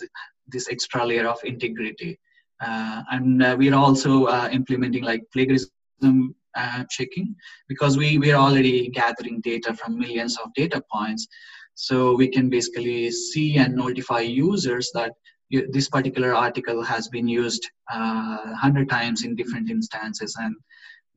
this 0.48 0.70
extra 0.70 1.06
layer 1.06 1.28
of 1.28 1.40
integrity. 1.44 2.20
Uh, 2.62 3.02
and 3.12 3.44
uh, 3.44 3.56
we're 3.58 3.76
also 3.76 4.26
uh, 4.26 4.48
implementing 4.52 5.04
like 5.04 5.24
plagiarism 5.34 6.36
uh, 6.56 6.84
checking 6.90 7.36
because 7.68 7.98
we, 7.98 8.18
we 8.18 8.32
are 8.32 8.42
already 8.42 8.90
gathering 8.90 9.42
data 9.42 9.74
from 9.74 9.98
millions 9.98 10.38
of 10.44 10.54
data 10.54 10.82
points. 10.92 11.28
So 11.76 12.16
we 12.16 12.28
can 12.28 12.50
basically 12.50 13.12
see 13.12 13.58
and 13.58 13.76
notify 13.76 14.22
users 14.22 14.90
that 14.94 15.12
you, 15.50 15.68
this 15.72 15.90
particular 15.90 16.34
article 16.34 16.82
has 16.82 17.08
been 17.10 17.28
used 17.28 17.70
uh, 17.94 18.38
100 18.44 18.90
times 18.90 19.24
in 19.24 19.36
different 19.36 19.70
instances 19.70 20.36
and 20.40 20.56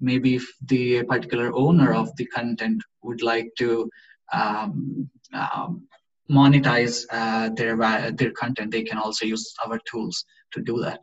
maybe 0.01 0.37
if 0.37 0.47
the 0.67 1.03
particular 1.05 1.53
owner 1.55 1.95
of 1.95 2.15
the 2.17 2.27
content 2.27 2.83
would 3.03 3.23
like 3.23 3.51
to 3.59 3.89
um, 4.33 5.09
um, 5.33 5.89
monetize 6.31 7.07
uh, 7.11 7.49
their 7.51 7.77
their 8.13 8.31
content, 8.33 8.71
they 8.71 8.83
can 8.83 8.99
also 8.99 9.25
use 9.25 9.55
our 9.67 9.79
tools 9.91 10.25
to 10.53 10.61
do 10.61 10.81
that. 10.81 11.01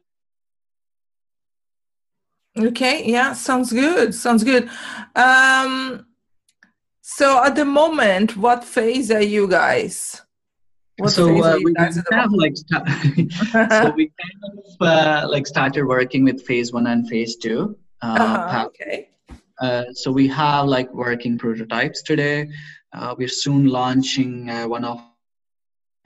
Okay, 2.58 3.04
yeah, 3.06 3.34
sounds 3.34 3.74
good. 3.74 4.16
Sounds 4.16 4.44
good. 4.44 4.70
Um, 5.16 6.06
so 7.02 7.44
at 7.44 7.56
the 7.56 7.66
moment, 7.66 8.38
what 8.38 8.64
phase 8.64 9.12
are 9.12 9.22
you 9.22 9.48
guys? 9.48 10.22
What 10.98 11.12
so 11.12 11.44
uh, 11.44 11.58
we 11.62 11.74
kind 11.74 11.98
of 11.98 12.32
like 12.32 12.56
so 13.72 13.90
we 13.96 14.12
kind 14.22 14.54
of 14.54 14.88
uh, 14.88 15.28
like 15.30 15.46
started 15.46 15.84
working 15.84 16.24
with 16.24 16.46
phase 16.46 16.72
one 16.72 16.88
and 16.88 17.08
phase 17.10 17.36
two. 17.36 17.78
Uh, 18.02 18.18
uh-huh, 18.20 18.66
okay. 18.68 19.10
Uh, 19.60 19.84
so 19.92 20.10
we 20.12 20.28
have 20.30 20.68
like 20.68 20.94
working 20.94 21.38
prototypes 21.38 22.02
today. 22.04 22.48
Uh, 22.94 23.14
we're 23.18 23.28
soon 23.28 23.68
launching 23.68 24.50
uh, 24.50 24.66
one 24.66 24.86
of 24.86 25.02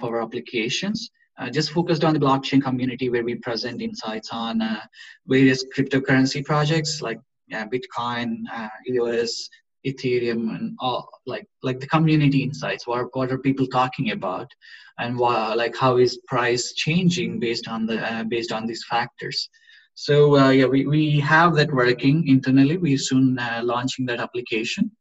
our 0.01 0.21
applications 0.23 1.11
uh, 1.39 1.49
just 1.49 1.71
focused 1.71 2.03
on 2.03 2.13
the 2.13 2.19
blockchain 2.19 2.61
community 2.61 3.09
where 3.09 3.23
we 3.23 3.35
present 3.35 3.81
insights 3.81 4.29
on 4.31 4.61
uh, 4.61 4.81
various 5.27 5.65
cryptocurrency 5.75 6.43
projects 6.43 7.01
like 7.01 7.19
Bitcoin, 7.51 8.43
EOS, 8.87 9.49
Ethereum, 9.87 10.55
and 10.55 10.75
all 10.79 11.09
like 11.25 11.47
like 11.63 11.79
the 11.79 11.87
community 11.87 12.43
insights. 12.43 12.85
What 12.85 13.07
what 13.13 13.31
are 13.31 13.39
people 13.39 13.65
talking 13.65 14.11
about, 14.11 14.51
and 14.99 15.17
why, 15.17 15.53
like 15.53 15.75
how 15.75 15.97
is 15.97 16.19
price 16.27 16.73
changing 16.73 17.39
based 17.39 17.67
on 17.67 17.85
the 17.85 18.25
based 18.29 18.51
on 18.51 18.67
these 18.67 18.85
factors. 18.89 19.49
So 19.95 20.37
uh, 20.37 20.51
yeah, 20.51 20.65
we, 20.65 20.85
we 20.85 21.19
have 21.19 21.55
that 21.55 21.73
working 21.73 22.25
internally. 22.25 22.77
We're 22.77 22.97
soon 22.97 23.37
uh, 23.37 23.59
launching 23.63 24.05
that 24.05 24.21
application, 24.21 24.91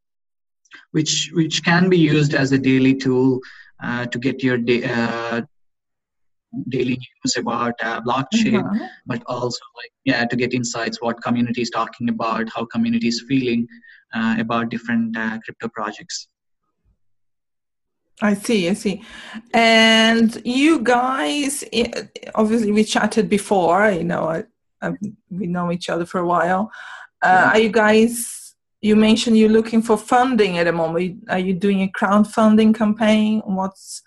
which 0.90 1.30
which 1.35 1.64
can 1.64 1.88
be 1.88 1.99
used 1.99 2.35
as 2.35 2.50
a 2.50 2.59
daily 2.59 2.95
tool 2.95 3.38
uh, 3.80 4.07
to 4.07 4.18
get 4.18 4.42
your 4.42 4.59
da- 4.59 4.85
uh, 4.85 5.42
daily 6.69 6.99
news 6.99 7.37
about 7.37 7.75
uh, 7.83 8.00
blockchain, 8.00 8.62
mm-hmm. 8.62 8.85
but 9.07 9.23
also 9.26 9.61
like 9.76 9.93
yeah 10.05 10.25
to 10.25 10.37
get 10.37 10.55
insights 10.55 11.00
what 11.00 11.23
community 11.23 11.62
is 11.62 11.71
talking 11.71 12.09
about, 12.09 12.49
how 12.55 12.64
community 12.64 13.09
is 13.09 13.25
feeling 13.28 13.67
uh, 14.14 14.37
about 14.38 14.71
different 14.71 15.17
crypto 15.45 15.69
projects. 15.69 16.28
I 18.21 18.35
see, 18.35 18.69
I 18.69 18.75
see. 18.75 19.02
And 19.55 20.40
you 20.45 20.81
guys, 20.81 21.64
obviously, 22.35 22.73
we 22.73 22.83
chatted 22.83 23.28
before, 23.28 23.90
you 23.90 24.05
know, 24.05 24.43
um, 24.83 24.99
we 25.31 25.47
know 25.47 25.71
each 25.71 25.88
other 25.88 26.05
for 26.05 26.19
a 26.19 26.26
while. 26.26 26.71
Uh, 27.23 27.28
yeah. 27.28 27.50
Are 27.50 27.59
you 27.61 27.69
guys? 27.69 28.55
You 28.81 28.95
mentioned 28.97 29.37
you're 29.37 29.49
looking 29.49 29.83
for 29.83 29.97
funding 29.97 30.59
at 30.59 30.64
the 30.64 30.73
moment. 30.73 31.25
Are 31.28 31.38
you 31.38 31.55
doing 31.55 31.83
a 31.83 31.88
crowdfunding 31.88 32.75
campaign? 32.75 33.43
What's 33.45 34.02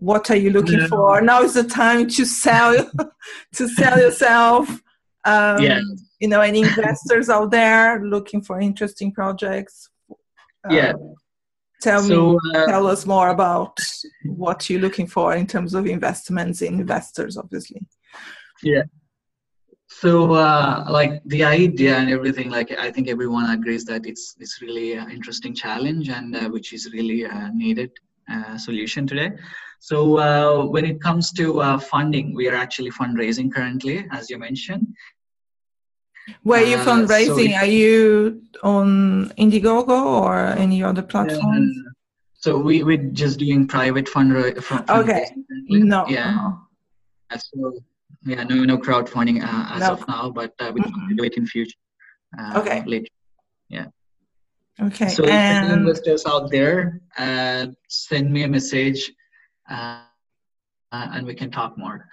what 0.00 0.30
are 0.30 0.36
you 0.36 0.50
looking 0.50 0.86
for? 0.88 1.20
Now 1.20 1.42
is 1.42 1.54
the 1.54 1.64
time 1.64 2.08
to 2.08 2.24
sell 2.24 2.90
to 3.54 3.68
sell 3.68 3.98
yourself. 3.98 4.68
Um, 5.24 5.62
yeah. 5.62 5.80
You 6.20 6.28
know, 6.28 6.40
any 6.40 6.60
investors 6.62 7.28
out 7.28 7.50
there 7.50 8.02
looking 8.04 8.42
for 8.42 8.60
interesting 8.60 9.12
projects? 9.12 9.88
Uh, 10.10 10.74
yeah. 10.74 10.92
Tell 11.82 12.02
so, 12.02 12.32
me, 12.32 12.38
uh, 12.54 12.66
tell 12.66 12.86
us 12.86 13.06
more 13.06 13.30
about 13.30 13.78
what 14.24 14.68
you're 14.68 14.80
looking 14.80 15.06
for 15.06 15.34
in 15.34 15.46
terms 15.46 15.74
of 15.74 15.86
investments 15.86 16.60
in 16.60 16.74
investors, 16.74 17.38
obviously. 17.38 17.80
Yeah 18.62 18.82
so 19.90 20.32
uh, 20.34 20.86
like 20.88 21.20
the 21.26 21.42
idea 21.42 21.96
and 21.96 22.08
everything 22.10 22.48
like 22.48 22.70
i 22.78 22.90
think 22.90 23.08
everyone 23.08 23.50
agrees 23.50 23.84
that 23.84 24.06
it's 24.06 24.36
it's 24.38 24.62
really 24.62 24.94
an 24.94 25.10
interesting 25.10 25.52
challenge 25.52 26.08
and 26.08 26.36
uh, 26.36 26.48
which 26.48 26.72
is 26.72 26.92
really 26.92 27.24
a 27.24 27.50
needed 27.52 27.90
uh, 28.32 28.56
solution 28.56 29.04
today 29.06 29.30
so 29.80 30.18
uh, 30.18 30.64
when 30.66 30.84
it 30.84 31.00
comes 31.00 31.32
to 31.32 31.60
uh, 31.60 31.78
funding 31.78 32.34
we 32.34 32.48
are 32.48 32.54
actually 32.54 32.90
fundraising 32.90 33.52
currently 33.52 34.06
as 34.12 34.30
you 34.30 34.38
mentioned 34.38 34.86
where 36.42 36.62
are 36.62 36.66
you 36.66 36.76
uh, 36.76 36.84
fundraising 36.84 37.52
so 37.52 37.56
are 37.56 37.72
you 37.80 38.42
on 38.62 39.28
indiegogo 39.38 39.98
or 40.22 40.36
any 40.64 40.82
other 40.82 41.02
platform 41.02 41.68
so 42.34 42.56
we, 42.56 42.82
we're 42.82 43.10
just 43.12 43.38
doing 43.38 43.66
private 43.66 44.06
fundraising 44.06 44.88
okay 44.88 45.24
no 45.68 46.06
yeah 46.08 46.48
uh-huh. 47.30 47.38
so 47.38 47.72
yeah, 48.24 48.44
no, 48.44 48.64
no 48.64 48.76
crowdfunding 48.76 49.42
uh, 49.42 49.74
as 49.74 49.80
no. 49.80 49.92
of 49.92 50.06
now, 50.08 50.30
but 50.30 50.52
uh, 50.60 50.70
we 50.74 50.80
mm-hmm. 50.80 51.08
can 51.08 51.16
do 51.16 51.24
it 51.24 51.36
in 51.36 51.46
future. 51.46 51.78
Uh, 52.38 52.60
okay. 52.60 52.82
Later. 52.86 53.06
Yeah. 53.68 53.86
Okay. 54.80 55.08
So 55.08 55.24
and... 55.24 55.64
if 55.66 55.72
any 55.72 55.80
investors 55.80 56.24
out 56.26 56.50
there, 56.50 57.00
uh, 57.16 57.66
send 57.88 58.30
me 58.30 58.42
a 58.42 58.48
message, 58.48 59.10
uh, 59.70 60.02
and 60.92 61.26
we 61.26 61.34
can 61.34 61.50
talk 61.50 61.78
more. 61.78 62.08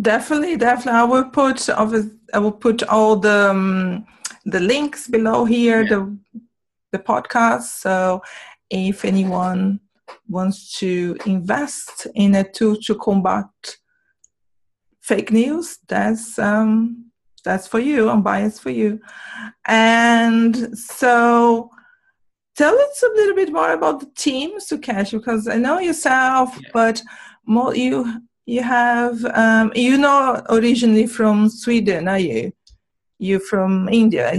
Definitely, 0.00 0.56
definitely. 0.56 1.00
I 1.00 1.04
will 1.04 1.30
put 1.30 1.68
I 1.68 2.38
will 2.38 2.52
put 2.52 2.82
all 2.84 3.16
the 3.16 3.50
um, 3.50 4.06
the 4.44 4.60
links 4.60 5.08
below 5.08 5.44
here, 5.44 5.82
yeah. 5.82 5.88
the 5.88 6.18
the 6.92 6.98
podcast. 6.98 7.80
So 7.80 8.22
if 8.70 9.04
anyone 9.04 9.80
wants 10.28 10.78
to 10.78 11.16
invest 11.26 12.06
in 12.14 12.34
a 12.34 12.44
tool 12.44 12.76
to 12.76 12.94
combat 12.96 13.46
fake 15.00 15.30
news 15.30 15.78
that's 15.86 16.38
um, 16.38 17.10
that's 17.44 17.66
for 17.68 17.78
you 17.78 18.10
unbiased 18.10 18.60
for 18.60 18.70
you 18.70 19.00
and 19.66 20.76
so 20.76 21.70
tell 22.56 22.78
us 22.78 23.02
a 23.02 23.14
little 23.14 23.34
bit 23.34 23.52
more 23.52 23.72
about 23.72 24.00
the 24.00 24.10
team 24.16 24.58
Sukesh 24.58 25.12
because 25.12 25.46
I 25.46 25.56
know 25.56 25.78
yourself 25.78 26.58
yeah. 26.60 26.70
but 26.72 27.02
more 27.44 27.76
you 27.76 28.22
you 28.46 28.62
have 28.62 29.24
um, 29.26 29.72
you 29.74 29.98
know 29.98 30.42
originally 30.48 31.06
from 31.06 31.48
Sweden 31.48 32.08
are 32.08 32.18
you? 32.18 32.52
You're 33.18 33.40
from 33.40 33.88
India 33.88 34.32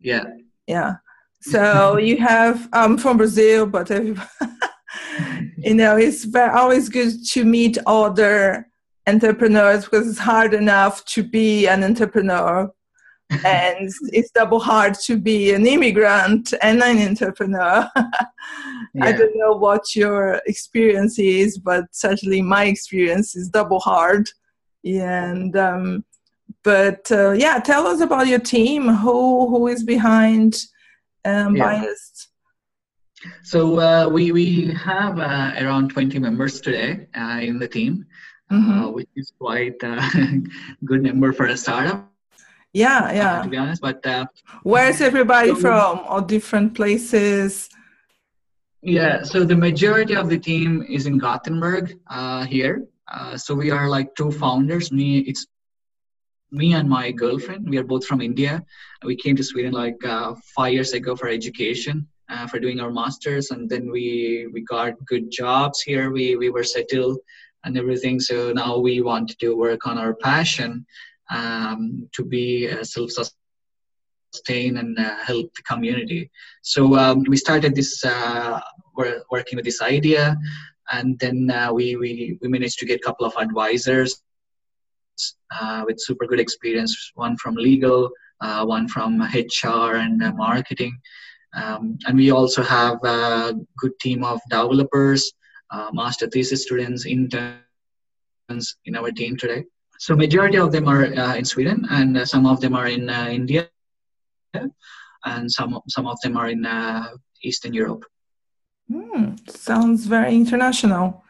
yeah. 0.00 0.24
Yeah. 0.66 0.96
So 1.40 1.96
you 2.08 2.16
have 2.18 2.68
I'm 2.72 2.92
um, 2.92 2.98
from 2.98 3.16
Brazil 3.16 3.66
but 3.66 3.90
you 5.58 5.74
know 5.74 5.96
it's 5.96 6.24
very, 6.24 6.50
always 6.50 6.88
good 6.88 7.24
to 7.32 7.44
meet 7.44 7.78
other 7.86 8.68
entrepreneurs 9.06 9.84
because 9.84 10.08
it's 10.08 10.18
hard 10.18 10.54
enough 10.54 11.04
to 11.06 11.22
be 11.22 11.66
an 11.66 11.82
entrepreneur 11.82 12.70
and 13.44 13.90
it's 14.12 14.30
double 14.30 14.60
hard 14.60 14.94
to 14.94 15.18
be 15.18 15.52
an 15.52 15.66
immigrant 15.66 16.54
and 16.62 16.82
an 16.82 16.98
entrepreneur. 16.98 17.88
yeah. 17.96 19.04
I 19.04 19.12
don't 19.12 19.36
know 19.36 19.52
what 19.52 19.94
your 19.94 20.40
experience 20.46 21.18
is, 21.18 21.58
but 21.58 21.84
certainly 21.92 22.42
my 22.42 22.64
experience 22.64 23.36
is 23.36 23.48
double 23.48 23.80
hard. 23.80 24.28
And 24.84 25.56
um, 25.56 26.04
but 26.62 27.10
uh, 27.10 27.32
yeah, 27.32 27.58
tell 27.58 27.86
us 27.86 28.00
about 28.00 28.28
your 28.28 28.38
team. 28.38 28.88
Who 28.88 29.48
who 29.48 29.68
is 29.68 29.82
behind 29.84 30.56
um, 31.24 31.56
yeah. 31.56 31.80
Biased? 31.80 32.28
So 33.42 33.80
uh, 33.80 34.08
we 34.08 34.32
we 34.32 34.72
have 34.72 35.18
uh, 35.18 35.52
around 35.58 35.90
twenty 35.90 36.18
members 36.18 36.60
today 36.60 37.08
uh, 37.14 37.40
in 37.42 37.58
the 37.58 37.68
team 37.68 38.06
mm-hmm. 38.50 38.70
uh, 38.70 38.90
which 38.90 39.08
is 39.16 39.32
quite 39.38 39.82
a 39.82 40.00
good 40.84 41.02
number 41.02 41.32
for 41.32 41.46
a 41.46 41.56
startup. 41.56 42.10
Yeah, 42.72 43.12
yeah. 43.12 43.40
Uh, 43.40 43.42
to 43.44 43.48
be 43.48 43.56
honest, 43.56 43.80
but 43.80 44.04
uh, 44.06 44.26
where's 44.62 45.00
everybody 45.00 45.48
so, 45.48 45.56
from? 45.56 45.98
All 46.00 46.20
different 46.20 46.74
places. 46.74 47.68
Yeah, 48.82 49.22
so 49.22 49.44
the 49.44 49.56
majority 49.56 50.14
of 50.14 50.28
the 50.28 50.38
team 50.38 50.84
is 50.88 51.06
in 51.06 51.18
Gothenburg 51.18 51.98
uh, 52.08 52.44
here. 52.44 52.86
Uh, 53.12 53.36
so 53.36 53.54
we 53.54 53.70
are 53.70 53.88
like 53.88 54.14
two 54.14 54.30
founders. 54.30 54.92
Me, 54.92 55.18
it's 55.20 55.46
me 56.50 56.74
and 56.74 56.88
my 56.88 57.10
girlfriend. 57.10 57.68
We 57.68 57.78
are 57.78 57.84
both 57.84 58.06
from 58.06 58.20
India. 58.20 58.62
We 59.02 59.16
came 59.16 59.34
to 59.36 59.42
Sweden 59.42 59.72
like 59.72 60.04
uh, 60.04 60.34
five 60.54 60.72
years 60.72 60.92
ago 60.92 61.16
for 61.16 61.28
education. 61.28 62.06
Uh, 62.30 62.46
for 62.46 62.58
doing 62.58 62.78
our 62.78 62.90
masters 62.90 63.52
and 63.52 63.70
then 63.70 63.90
we 63.90 64.46
we 64.52 64.60
got 64.60 64.92
good 65.06 65.30
jobs 65.30 65.80
here 65.80 66.10
we 66.10 66.36
we 66.36 66.50
were 66.50 66.62
settled 66.62 67.16
and 67.64 67.78
everything. 67.78 68.20
So 68.20 68.52
now 68.52 68.78
we 68.78 69.00
want 69.00 69.38
to 69.38 69.56
work 69.56 69.86
on 69.86 69.96
our 69.96 70.14
passion 70.14 70.84
um, 71.30 72.08
to 72.12 72.24
be 72.24 72.68
self-sustain 72.82 74.78
and 74.78 74.98
uh, 74.98 75.16
help 75.18 75.54
the 75.54 75.62
community. 75.62 76.30
So 76.62 76.96
um, 76.96 77.24
we 77.28 77.36
started 77.36 77.74
this, 77.74 78.04
uh, 78.04 78.60
we're 78.96 79.22
working 79.30 79.56
with 79.56 79.64
this 79.64 79.82
idea, 79.82 80.36
and 80.90 81.18
then 81.18 81.50
uh, 81.50 81.72
we, 81.72 81.96
we 81.96 82.38
we 82.40 82.48
managed 82.48 82.78
to 82.78 82.86
get 82.86 83.00
a 83.00 83.04
couple 83.04 83.26
of 83.26 83.34
advisors 83.36 84.22
with 85.86 86.00
super 86.00 86.26
good 86.26 86.40
experience. 86.40 87.12
One 87.14 87.36
from 87.36 87.54
legal, 87.54 88.10
one 88.40 88.88
from 88.88 89.20
HR 89.20 89.96
and 89.96 90.18
marketing. 90.36 90.98
Um, 91.54 91.98
and 92.06 92.16
we 92.16 92.30
also 92.30 92.62
have 92.62 92.98
a 93.04 93.54
good 93.78 93.98
team 94.00 94.22
of 94.22 94.40
developers 94.50 95.32
uh, 95.70 95.90
master 95.92 96.28
thesis 96.28 96.62
students, 96.62 97.06
interns 97.06 97.58
in 98.84 98.96
our 98.96 99.10
team 99.10 99.36
today. 99.36 99.64
So 99.98 100.14
majority 100.14 100.58
of 100.58 100.72
them 100.72 100.88
are 100.88 101.04
uh, 101.04 101.34
in 101.34 101.44
Sweden, 101.44 101.86
and 101.90 102.16
uh, 102.16 102.24
some 102.24 102.46
of 102.46 102.60
them 102.60 102.74
are 102.74 102.86
in 102.86 103.10
uh, 103.10 103.28
India, 103.30 103.68
and 105.24 105.50
some 105.50 105.80
some 105.88 106.06
of 106.06 106.20
them 106.22 106.36
are 106.36 106.48
in 106.48 106.64
uh, 106.64 107.08
Eastern 107.42 107.74
Europe. 107.74 108.04
Mm, 108.90 109.38
sounds 109.50 110.06
very 110.06 110.34
international. 110.34 111.24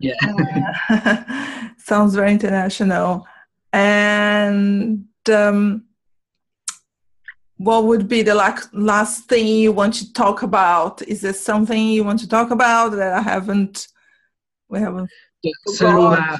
Yeah. 0.00 0.14
sounds 1.78 2.14
very 2.14 2.32
international. 2.32 3.26
And 3.72 5.06
um, 5.30 5.84
what 7.58 7.84
would 7.84 8.08
be 8.08 8.22
the 8.22 8.34
last 8.72 9.24
thing 9.28 9.46
you 9.46 9.72
want 9.72 9.94
to 9.94 10.12
talk 10.12 10.42
about? 10.42 11.02
Is 11.02 11.20
there 11.20 11.32
something 11.32 11.88
you 11.88 12.04
want 12.04 12.20
to 12.20 12.28
talk 12.28 12.50
about 12.50 12.92
that 12.92 13.12
I 13.12 13.20
haven't? 13.20 13.88
We 14.68 14.78
haven't. 14.80 15.10
So, 15.66 15.88
uh, 16.12 16.36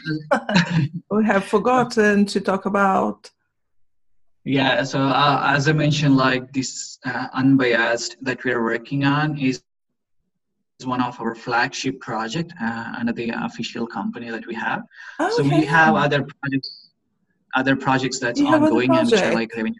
we 1.10 1.24
have 1.24 1.44
forgotten 1.44 2.26
to 2.26 2.40
talk 2.40 2.66
about. 2.66 3.30
Yeah. 4.44 4.82
So 4.82 5.00
uh, 5.00 5.42
as 5.44 5.68
I 5.68 5.72
mentioned, 5.72 6.16
like 6.16 6.52
this 6.52 6.98
uh, 7.04 7.28
unbiased 7.34 8.16
that 8.22 8.42
we 8.44 8.52
are 8.52 8.62
working 8.62 9.04
on 9.04 9.38
is 9.38 9.62
is 10.80 10.86
one 10.86 11.02
of 11.02 11.20
our 11.20 11.34
flagship 11.34 12.00
project 12.00 12.52
uh, 12.62 12.92
under 12.98 13.12
the 13.12 13.30
official 13.30 13.86
company 13.86 14.30
that 14.30 14.46
we 14.46 14.54
have. 14.54 14.84
Okay. 15.20 15.30
So 15.36 15.42
we 15.42 15.64
have 15.64 15.96
other 15.96 16.26
projects, 16.40 16.90
other 17.54 17.76
projects 17.76 18.18
that's 18.20 18.40
you 18.40 18.46
ongoing 18.46 18.90
and 18.96 19.10
which 19.10 19.20
are 19.20 19.34
like 19.34 19.54
revenue. 19.54 19.74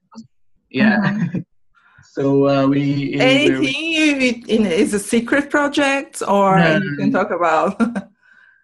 Yeah. 0.71 0.99
Mm-hmm. 0.99 1.39
so 2.13 2.49
uh, 2.49 2.67
we 2.67 3.15
anything 3.15 3.61
we, 3.61 4.45
you, 4.47 4.65
is 4.65 4.93
a 4.93 4.99
secret 4.99 5.51
project 5.51 6.23
or 6.27 6.59
no, 6.59 6.77
you 6.77 6.97
can 6.97 7.13
talk 7.13 7.31
about. 7.31 7.81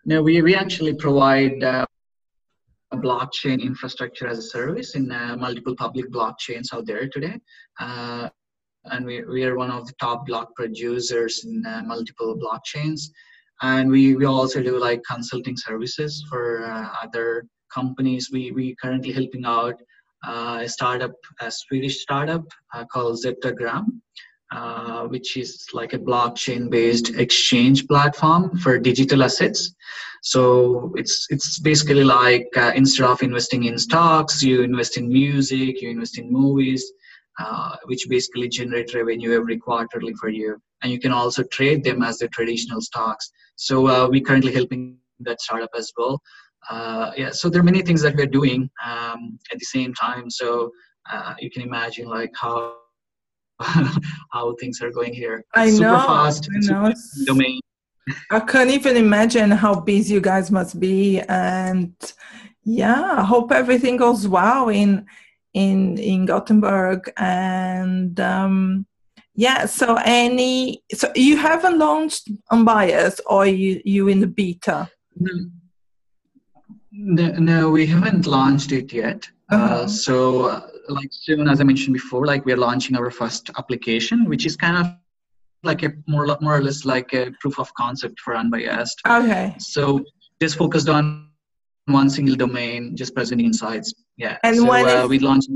no, 0.04 0.22
we 0.22 0.42
we 0.42 0.54
actually 0.54 0.94
provide. 0.94 1.62
Uh, 1.62 1.86
blockchain 2.96 3.60
infrastructure 3.60 4.26
as 4.26 4.38
a 4.38 4.42
service 4.42 4.94
in 4.94 5.10
uh, 5.10 5.36
multiple 5.36 5.74
public 5.74 6.10
blockchains 6.12 6.72
out 6.72 6.86
there 6.86 7.08
today. 7.08 7.36
Uh, 7.80 8.28
and 8.86 9.04
we, 9.06 9.24
we 9.24 9.44
are 9.44 9.56
one 9.56 9.70
of 9.70 9.86
the 9.86 9.92
top 10.00 10.26
block 10.26 10.54
producers 10.54 11.44
in 11.44 11.64
uh, 11.66 11.82
multiple 11.84 12.36
blockchains 12.36 13.10
and 13.62 13.90
we, 13.90 14.14
we 14.14 14.26
also 14.26 14.62
do 14.62 14.78
like 14.78 15.02
consulting 15.08 15.56
services 15.56 16.24
for 16.28 16.64
uh, 16.64 16.88
other 17.02 17.46
companies 17.72 18.28
we 18.30 18.52
we 18.52 18.76
currently 18.80 19.10
helping 19.10 19.44
out 19.44 19.74
uh, 20.26 20.60
a 20.62 20.68
startup 20.68 21.12
a 21.40 21.50
swedish 21.50 22.00
startup 22.00 22.44
called 22.92 23.18
zetagram 23.24 23.86
uh, 24.54 25.02
which 25.04 25.36
is 25.36 25.66
like 25.72 25.92
a 25.92 25.98
blockchain 25.98 26.70
based 26.70 27.14
exchange 27.16 27.86
platform 27.88 28.56
for 28.58 28.78
digital 28.78 29.22
assets 29.22 29.74
so 30.22 30.92
it's 30.96 31.26
it's 31.30 31.58
basically 31.58 32.04
like 32.04 32.48
uh, 32.56 32.72
instead 32.74 33.06
of 33.06 33.22
investing 33.22 33.64
in 33.64 33.76
stocks 33.76 34.42
you 34.42 34.62
invest 34.62 34.96
in 34.96 35.08
music 35.08 35.82
you 35.82 35.90
invest 35.90 36.18
in 36.18 36.32
movies 36.32 36.92
uh, 37.38 37.76
which 37.86 38.06
basically 38.08 38.48
generate 38.48 38.94
revenue 38.94 39.34
every 39.34 39.58
quarterly 39.58 40.14
for 40.14 40.28
you. 40.28 40.56
And 40.82 40.92
you 40.92 41.00
can 41.00 41.10
also 41.10 41.42
trade 41.42 41.82
them 41.82 42.02
as 42.02 42.18
the 42.18 42.28
traditional 42.28 42.80
stocks. 42.80 43.30
So 43.56 43.88
uh, 43.88 44.08
we 44.08 44.20
currently 44.20 44.52
helping 44.52 44.98
that 45.20 45.40
startup 45.40 45.70
as 45.76 45.92
well. 45.96 46.20
Uh, 46.70 47.10
yeah, 47.16 47.30
so 47.30 47.50
there 47.50 47.60
are 47.60 47.64
many 47.64 47.82
things 47.82 48.02
that 48.02 48.14
we're 48.14 48.26
doing 48.26 48.70
um, 48.86 49.38
at 49.50 49.58
the 49.58 49.64
same 49.64 49.92
time. 49.94 50.30
So 50.30 50.70
you 51.40 51.50
can 51.50 51.62
imagine 51.62 52.06
like 52.06 52.30
how 52.34 52.76
how 54.32 54.54
things 54.60 54.80
are 54.82 54.90
going 54.90 55.12
here. 55.12 55.44
I 55.54 55.70
super 55.70 55.84
know. 55.84 55.98
Fast, 55.98 56.48
I 56.54 56.58
know. 56.60 56.92
domain. 57.24 57.60
I 58.30 58.40
can't 58.40 58.70
even 58.70 58.96
imagine 58.96 59.50
how 59.50 59.80
busy 59.80 60.14
you 60.14 60.20
guys 60.20 60.50
must 60.50 60.78
be, 60.78 61.20
and 61.20 61.94
yeah, 62.64 63.16
I 63.18 63.24
hope 63.24 63.50
everything 63.50 63.96
goes 63.96 64.28
well 64.28 64.68
in 64.68 65.06
in 65.54 65.98
in 65.98 66.26
Gothenburg, 66.26 67.10
and 67.16 68.18
um, 68.20 68.86
yeah. 69.34 69.66
So 69.66 69.96
any 70.04 70.82
so 70.92 71.10
you 71.14 71.36
haven't 71.36 71.78
launched 71.78 72.28
Unbiased, 72.50 73.20
or 73.26 73.46
you 73.46 73.80
you 73.84 74.08
in 74.08 74.20
the 74.20 74.26
beta? 74.26 74.90
No, 76.96 77.28
no, 77.30 77.70
we 77.70 77.86
haven't 77.86 78.26
launched 78.26 78.70
it 78.70 78.92
yet. 78.92 79.28
Uh, 79.50 79.54
uh-huh. 79.54 79.74
Uh, 79.74 79.86
so, 79.88 80.42
uh, 80.42 80.68
like 80.88 81.08
soon 81.10 81.48
as 81.48 81.60
I 81.60 81.64
mentioned 81.64 81.94
before, 81.94 82.26
like 82.26 82.44
we're 82.44 82.56
launching 82.56 82.96
our 82.96 83.10
first 83.10 83.50
application, 83.58 84.28
which 84.28 84.46
is 84.46 84.56
kind 84.56 84.76
of 84.76 84.92
like 85.62 85.82
a 85.82 85.92
more 86.06 86.26
more 86.40 86.56
or 86.56 86.62
less 86.62 86.84
like 86.84 87.12
a 87.14 87.32
proof 87.40 87.58
of 87.58 87.72
concept 87.74 88.20
for 88.20 88.36
unbiased. 88.36 89.00
Okay. 89.06 89.54
So 89.58 90.04
just 90.40 90.56
focused 90.56 90.88
on 90.88 91.28
one 91.86 92.08
single 92.10 92.36
domain, 92.36 92.96
just 92.96 93.14
presenting 93.14 93.46
insights. 93.46 93.94
Yeah. 94.16 94.38
And 94.42 94.56
so, 94.56 94.68
when 94.68 94.88
uh, 94.88 95.06
we 95.06 95.18
launched. 95.18 95.50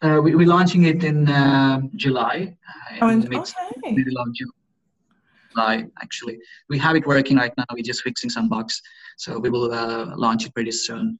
Uh, 0.00 0.20
we, 0.20 0.34
we're 0.34 0.48
launching 0.48 0.84
it 0.84 1.04
in 1.04 1.28
uh, 1.28 1.80
July. 1.94 2.56
Uh, 3.00 3.06
in 3.06 3.32
oh, 3.32 3.40
okay. 3.40 3.92
Middle 3.92 4.18
of 4.18 4.28
July, 4.34 5.86
actually. 6.02 6.40
We 6.68 6.76
have 6.78 6.96
it 6.96 7.06
working 7.06 7.36
right 7.36 7.52
now. 7.56 7.64
We're 7.72 7.84
just 7.84 8.02
fixing 8.02 8.28
some 8.28 8.48
bugs. 8.48 8.82
So 9.16 9.38
we 9.38 9.48
will 9.48 9.72
uh, 9.72 10.16
launch 10.16 10.44
it 10.44 10.54
pretty 10.54 10.72
soon. 10.72 11.18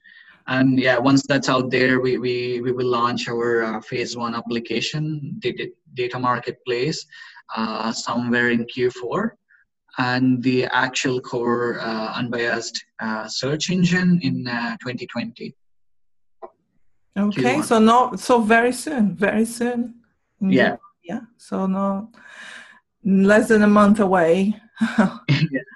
And 0.48 0.78
yeah, 0.78 0.98
once 0.98 1.26
that's 1.26 1.48
out 1.48 1.70
there, 1.70 2.00
we, 2.00 2.18
we, 2.18 2.60
we 2.60 2.72
will 2.72 2.86
launch 2.86 3.28
our 3.28 3.62
uh, 3.62 3.80
phase 3.80 4.16
one 4.16 4.34
application, 4.34 5.36
data, 5.38 5.70
data 5.94 6.18
marketplace, 6.18 7.04
uh, 7.56 7.92
somewhere 7.92 8.50
in 8.50 8.64
Q4 8.64 9.30
and 9.98 10.42
the 10.42 10.64
actual 10.66 11.20
core 11.20 11.78
uh, 11.80 12.14
unbiased 12.14 12.84
uh, 13.00 13.28
search 13.28 13.70
engine 13.70 14.20
in 14.22 14.48
uh, 14.48 14.76
2020. 14.80 15.54
Okay, 17.18 17.42
Q1. 17.42 17.64
so 17.64 17.78
no, 17.78 18.16
so 18.16 18.40
very 18.40 18.72
soon, 18.72 19.14
very 19.14 19.44
soon. 19.44 19.96
Yeah. 20.40 20.76
Yeah. 21.04 21.20
So 21.36 21.66
no, 21.66 22.10
less 23.04 23.48
than 23.48 23.62
a 23.62 23.66
month 23.66 24.00
away. 24.00 24.56
yeah. 24.98 25.18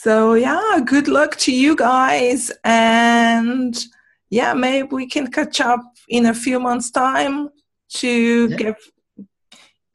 So 0.00 0.34
yeah, 0.34 0.78
good 0.84 1.08
luck 1.08 1.34
to 1.38 1.52
you 1.52 1.74
guys, 1.74 2.52
and 2.62 3.76
yeah, 4.30 4.54
maybe 4.54 4.86
we 4.92 5.08
can 5.08 5.26
catch 5.28 5.60
up 5.60 5.80
in 6.08 6.26
a 6.26 6.34
few 6.34 6.60
months' 6.60 6.92
time 6.92 7.48
to 7.94 8.46
yeah. 8.48 8.56
give 8.56 8.76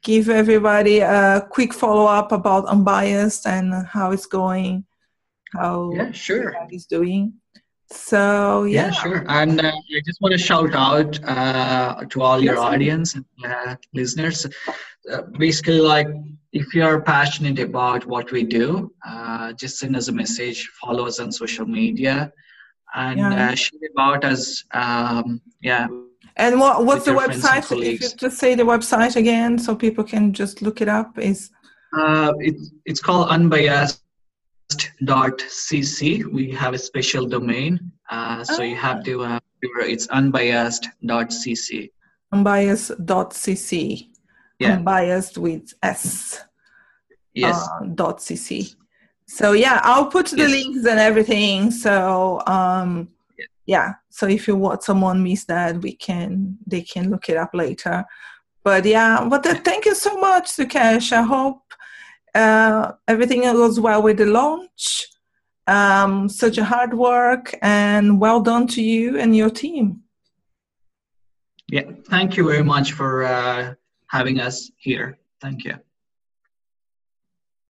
give 0.04 0.28
everybody 0.28 1.00
a 1.00 1.48
quick 1.50 1.74
follow 1.74 2.06
up 2.06 2.34
about 2.34 2.66
unbiased 2.66 3.48
and 3.48 3.74
how 3.88 4.12
it's 4.12 4.26
going, 4.26 4.84
how 5.54 5.94
yeah, 5.94 6.12
sure. 6.12 6.54
he's 6.70 6.86
doing. 6.86 7.36
So 7.90 8.66
yeah. 8.66 8.88
yeah, 8.88 8.92
sure. 8.92 9.26
And 9.30 9.62
uh, 9.62 9.72
I 9.72 10.02
just 10.06 10.20
want 10.20 10.34
to 10.34 10.38
shout 10.38 10.76
out 10.76 11.18
uh, 11.24 12.04
to 12.10 12.22
all 12.22 12.44
your 12.44 12.60
audience 12.60 13.16
and 13.16 13.26
uh, 13.46 13.78
listeners. 13.94 14.46
Uh, 15.10 15.22
basically, 15.40 15.80
like 15.80 16.08
if 16.54 16.74
you 16.76 16.84
are 16.84 17.02
passionate 17.02 17.60
about 17.60 18.06
what 18.06 18.32
we 18.32 18.44
do, 18.44 18.94
uh, 19.06 19.52
just 19.54 19.80
send 19.80 19.96
us 19.96 20.08
a 20.08 20.12
message, 20.12 20.70
follow 20.80 21.08
us 21.08 21.20
on 21.20 21.32
social 21.32 21.66
media, 21.66 22.32
and 22.96 23.20
yeah. 23.20 23.50
Uh, 23.50 23.56
share 23.56 23.80
about 23.96 24.24
us. 24.24 24.64
Um, 24.72 25.42
yeah, 25.62 25.88
and 26.36 26.60
what 26.60 26.86
what's 26.86 27.06
the 27.06 27.12
website? 27.12 27.72
If 27.72 28.02
you 28.02 28.10
just 28.18 28.38
say 28.38 28.54
the 28.54 28.64
website 28.64 29.16
again, 29.16 29.58
so 29.58 29.76
people 29.76 30.04
can 30.04 30.32
just 30.32 30.62
look 30.62 30.80
it 30.82 30.88
up. 30.88 31.18
Is 31.18 31.50
uh, 31.98 32.34
it's 32.40 32.72
it's 32.86 33.00
called 33.00 33.30
unbiased.cc. 33.30 34.02
We 36.32 36.52
have 36.52 36.76
a 36.76 36.80
special 36.80 37.26
domain, 37.26 37.92
uh, 38.12 38.44
so 38.44 38.62
oh. 38.62 38.64
you 38.64 38.76
have 38.76 39.04
to. 39.06 39.24
Uh, 39.24 39.40
it's 39.62 40.08
unbiased.cc. 40.10 41.90
Unbiased.cc. 42.32 44.13
Yeah. 44.60 44.74
Unbiased 44.74 45.38
with 45.38 45.74
S. 45.82 46.44
Yes. 47.34 47.68
Uh, 47.68 47.86
dot 47.86 48.20
cc. 48.20 48.76
So 49.28 49.54
yeah, 49.54 49.80
I'll 49.84 50.08
put 50.08 50.28
the 50.28 50.38
yes. 50.38 50.52
links 50.52 50.86
and 50.86 51.00
everything. 51.00 51.72
So 51.72 52.42
um, 52.46 53.10
yeah 53.66 53.94
so 54.10 54.28
if 54.28 54.48
you 54.48 54.56
want 54.56 54.84
someone 54.84 55.24
missed 55.24 55.48
that 55.48 55.82
we 55.82 55.94
can 55.96 56.58
they 56.68 56.82
can 56.82 57.10
look 57.10 57.30
it 57.30 57.38
up 57.38 57.52
later 57.54 58.04
but 58.64 58.86
yeah 58.86 59.26
but 59.30 59.46
uh, 59.46 59.56
thank 59.56 59.86
you 59.86 59.96
so 59.96 60.18
much 60.18 60.46
sukesh 60.46 61.12
i 61.12 61.22
hope 61.22 61.62
uh, 62.36 62.92
everything 63.08 63.42
goes 63.42 63.80
well 63.80 64.02
with 64.02 64.18
the 64.18 64.26
launch 64.26 65.08
um, 65.68 66.28
such 66.28 66.58
a 66.58 66.64
hard 66.64 66.94
work 66.94 67.54
and 67.62 68.20
well 68.20 68.42
done 68.42 68.68
to 68.68 68.82
you 68.82 69.18
and 69.18 69.36
your 69.36 69.50
team 69.50 70.02
yeah 71.70 71.84
thank 72.10 72.36
you 72.36 72.46
very 72.48 72.64
much 72.64 72.92
for 72.94 73.24
uh, 73.24 73.74
having 74.14 74.40
us 74.40 74.70
here. 74.78 75.18
Thank 75.42 75.66
you 75.66 75.80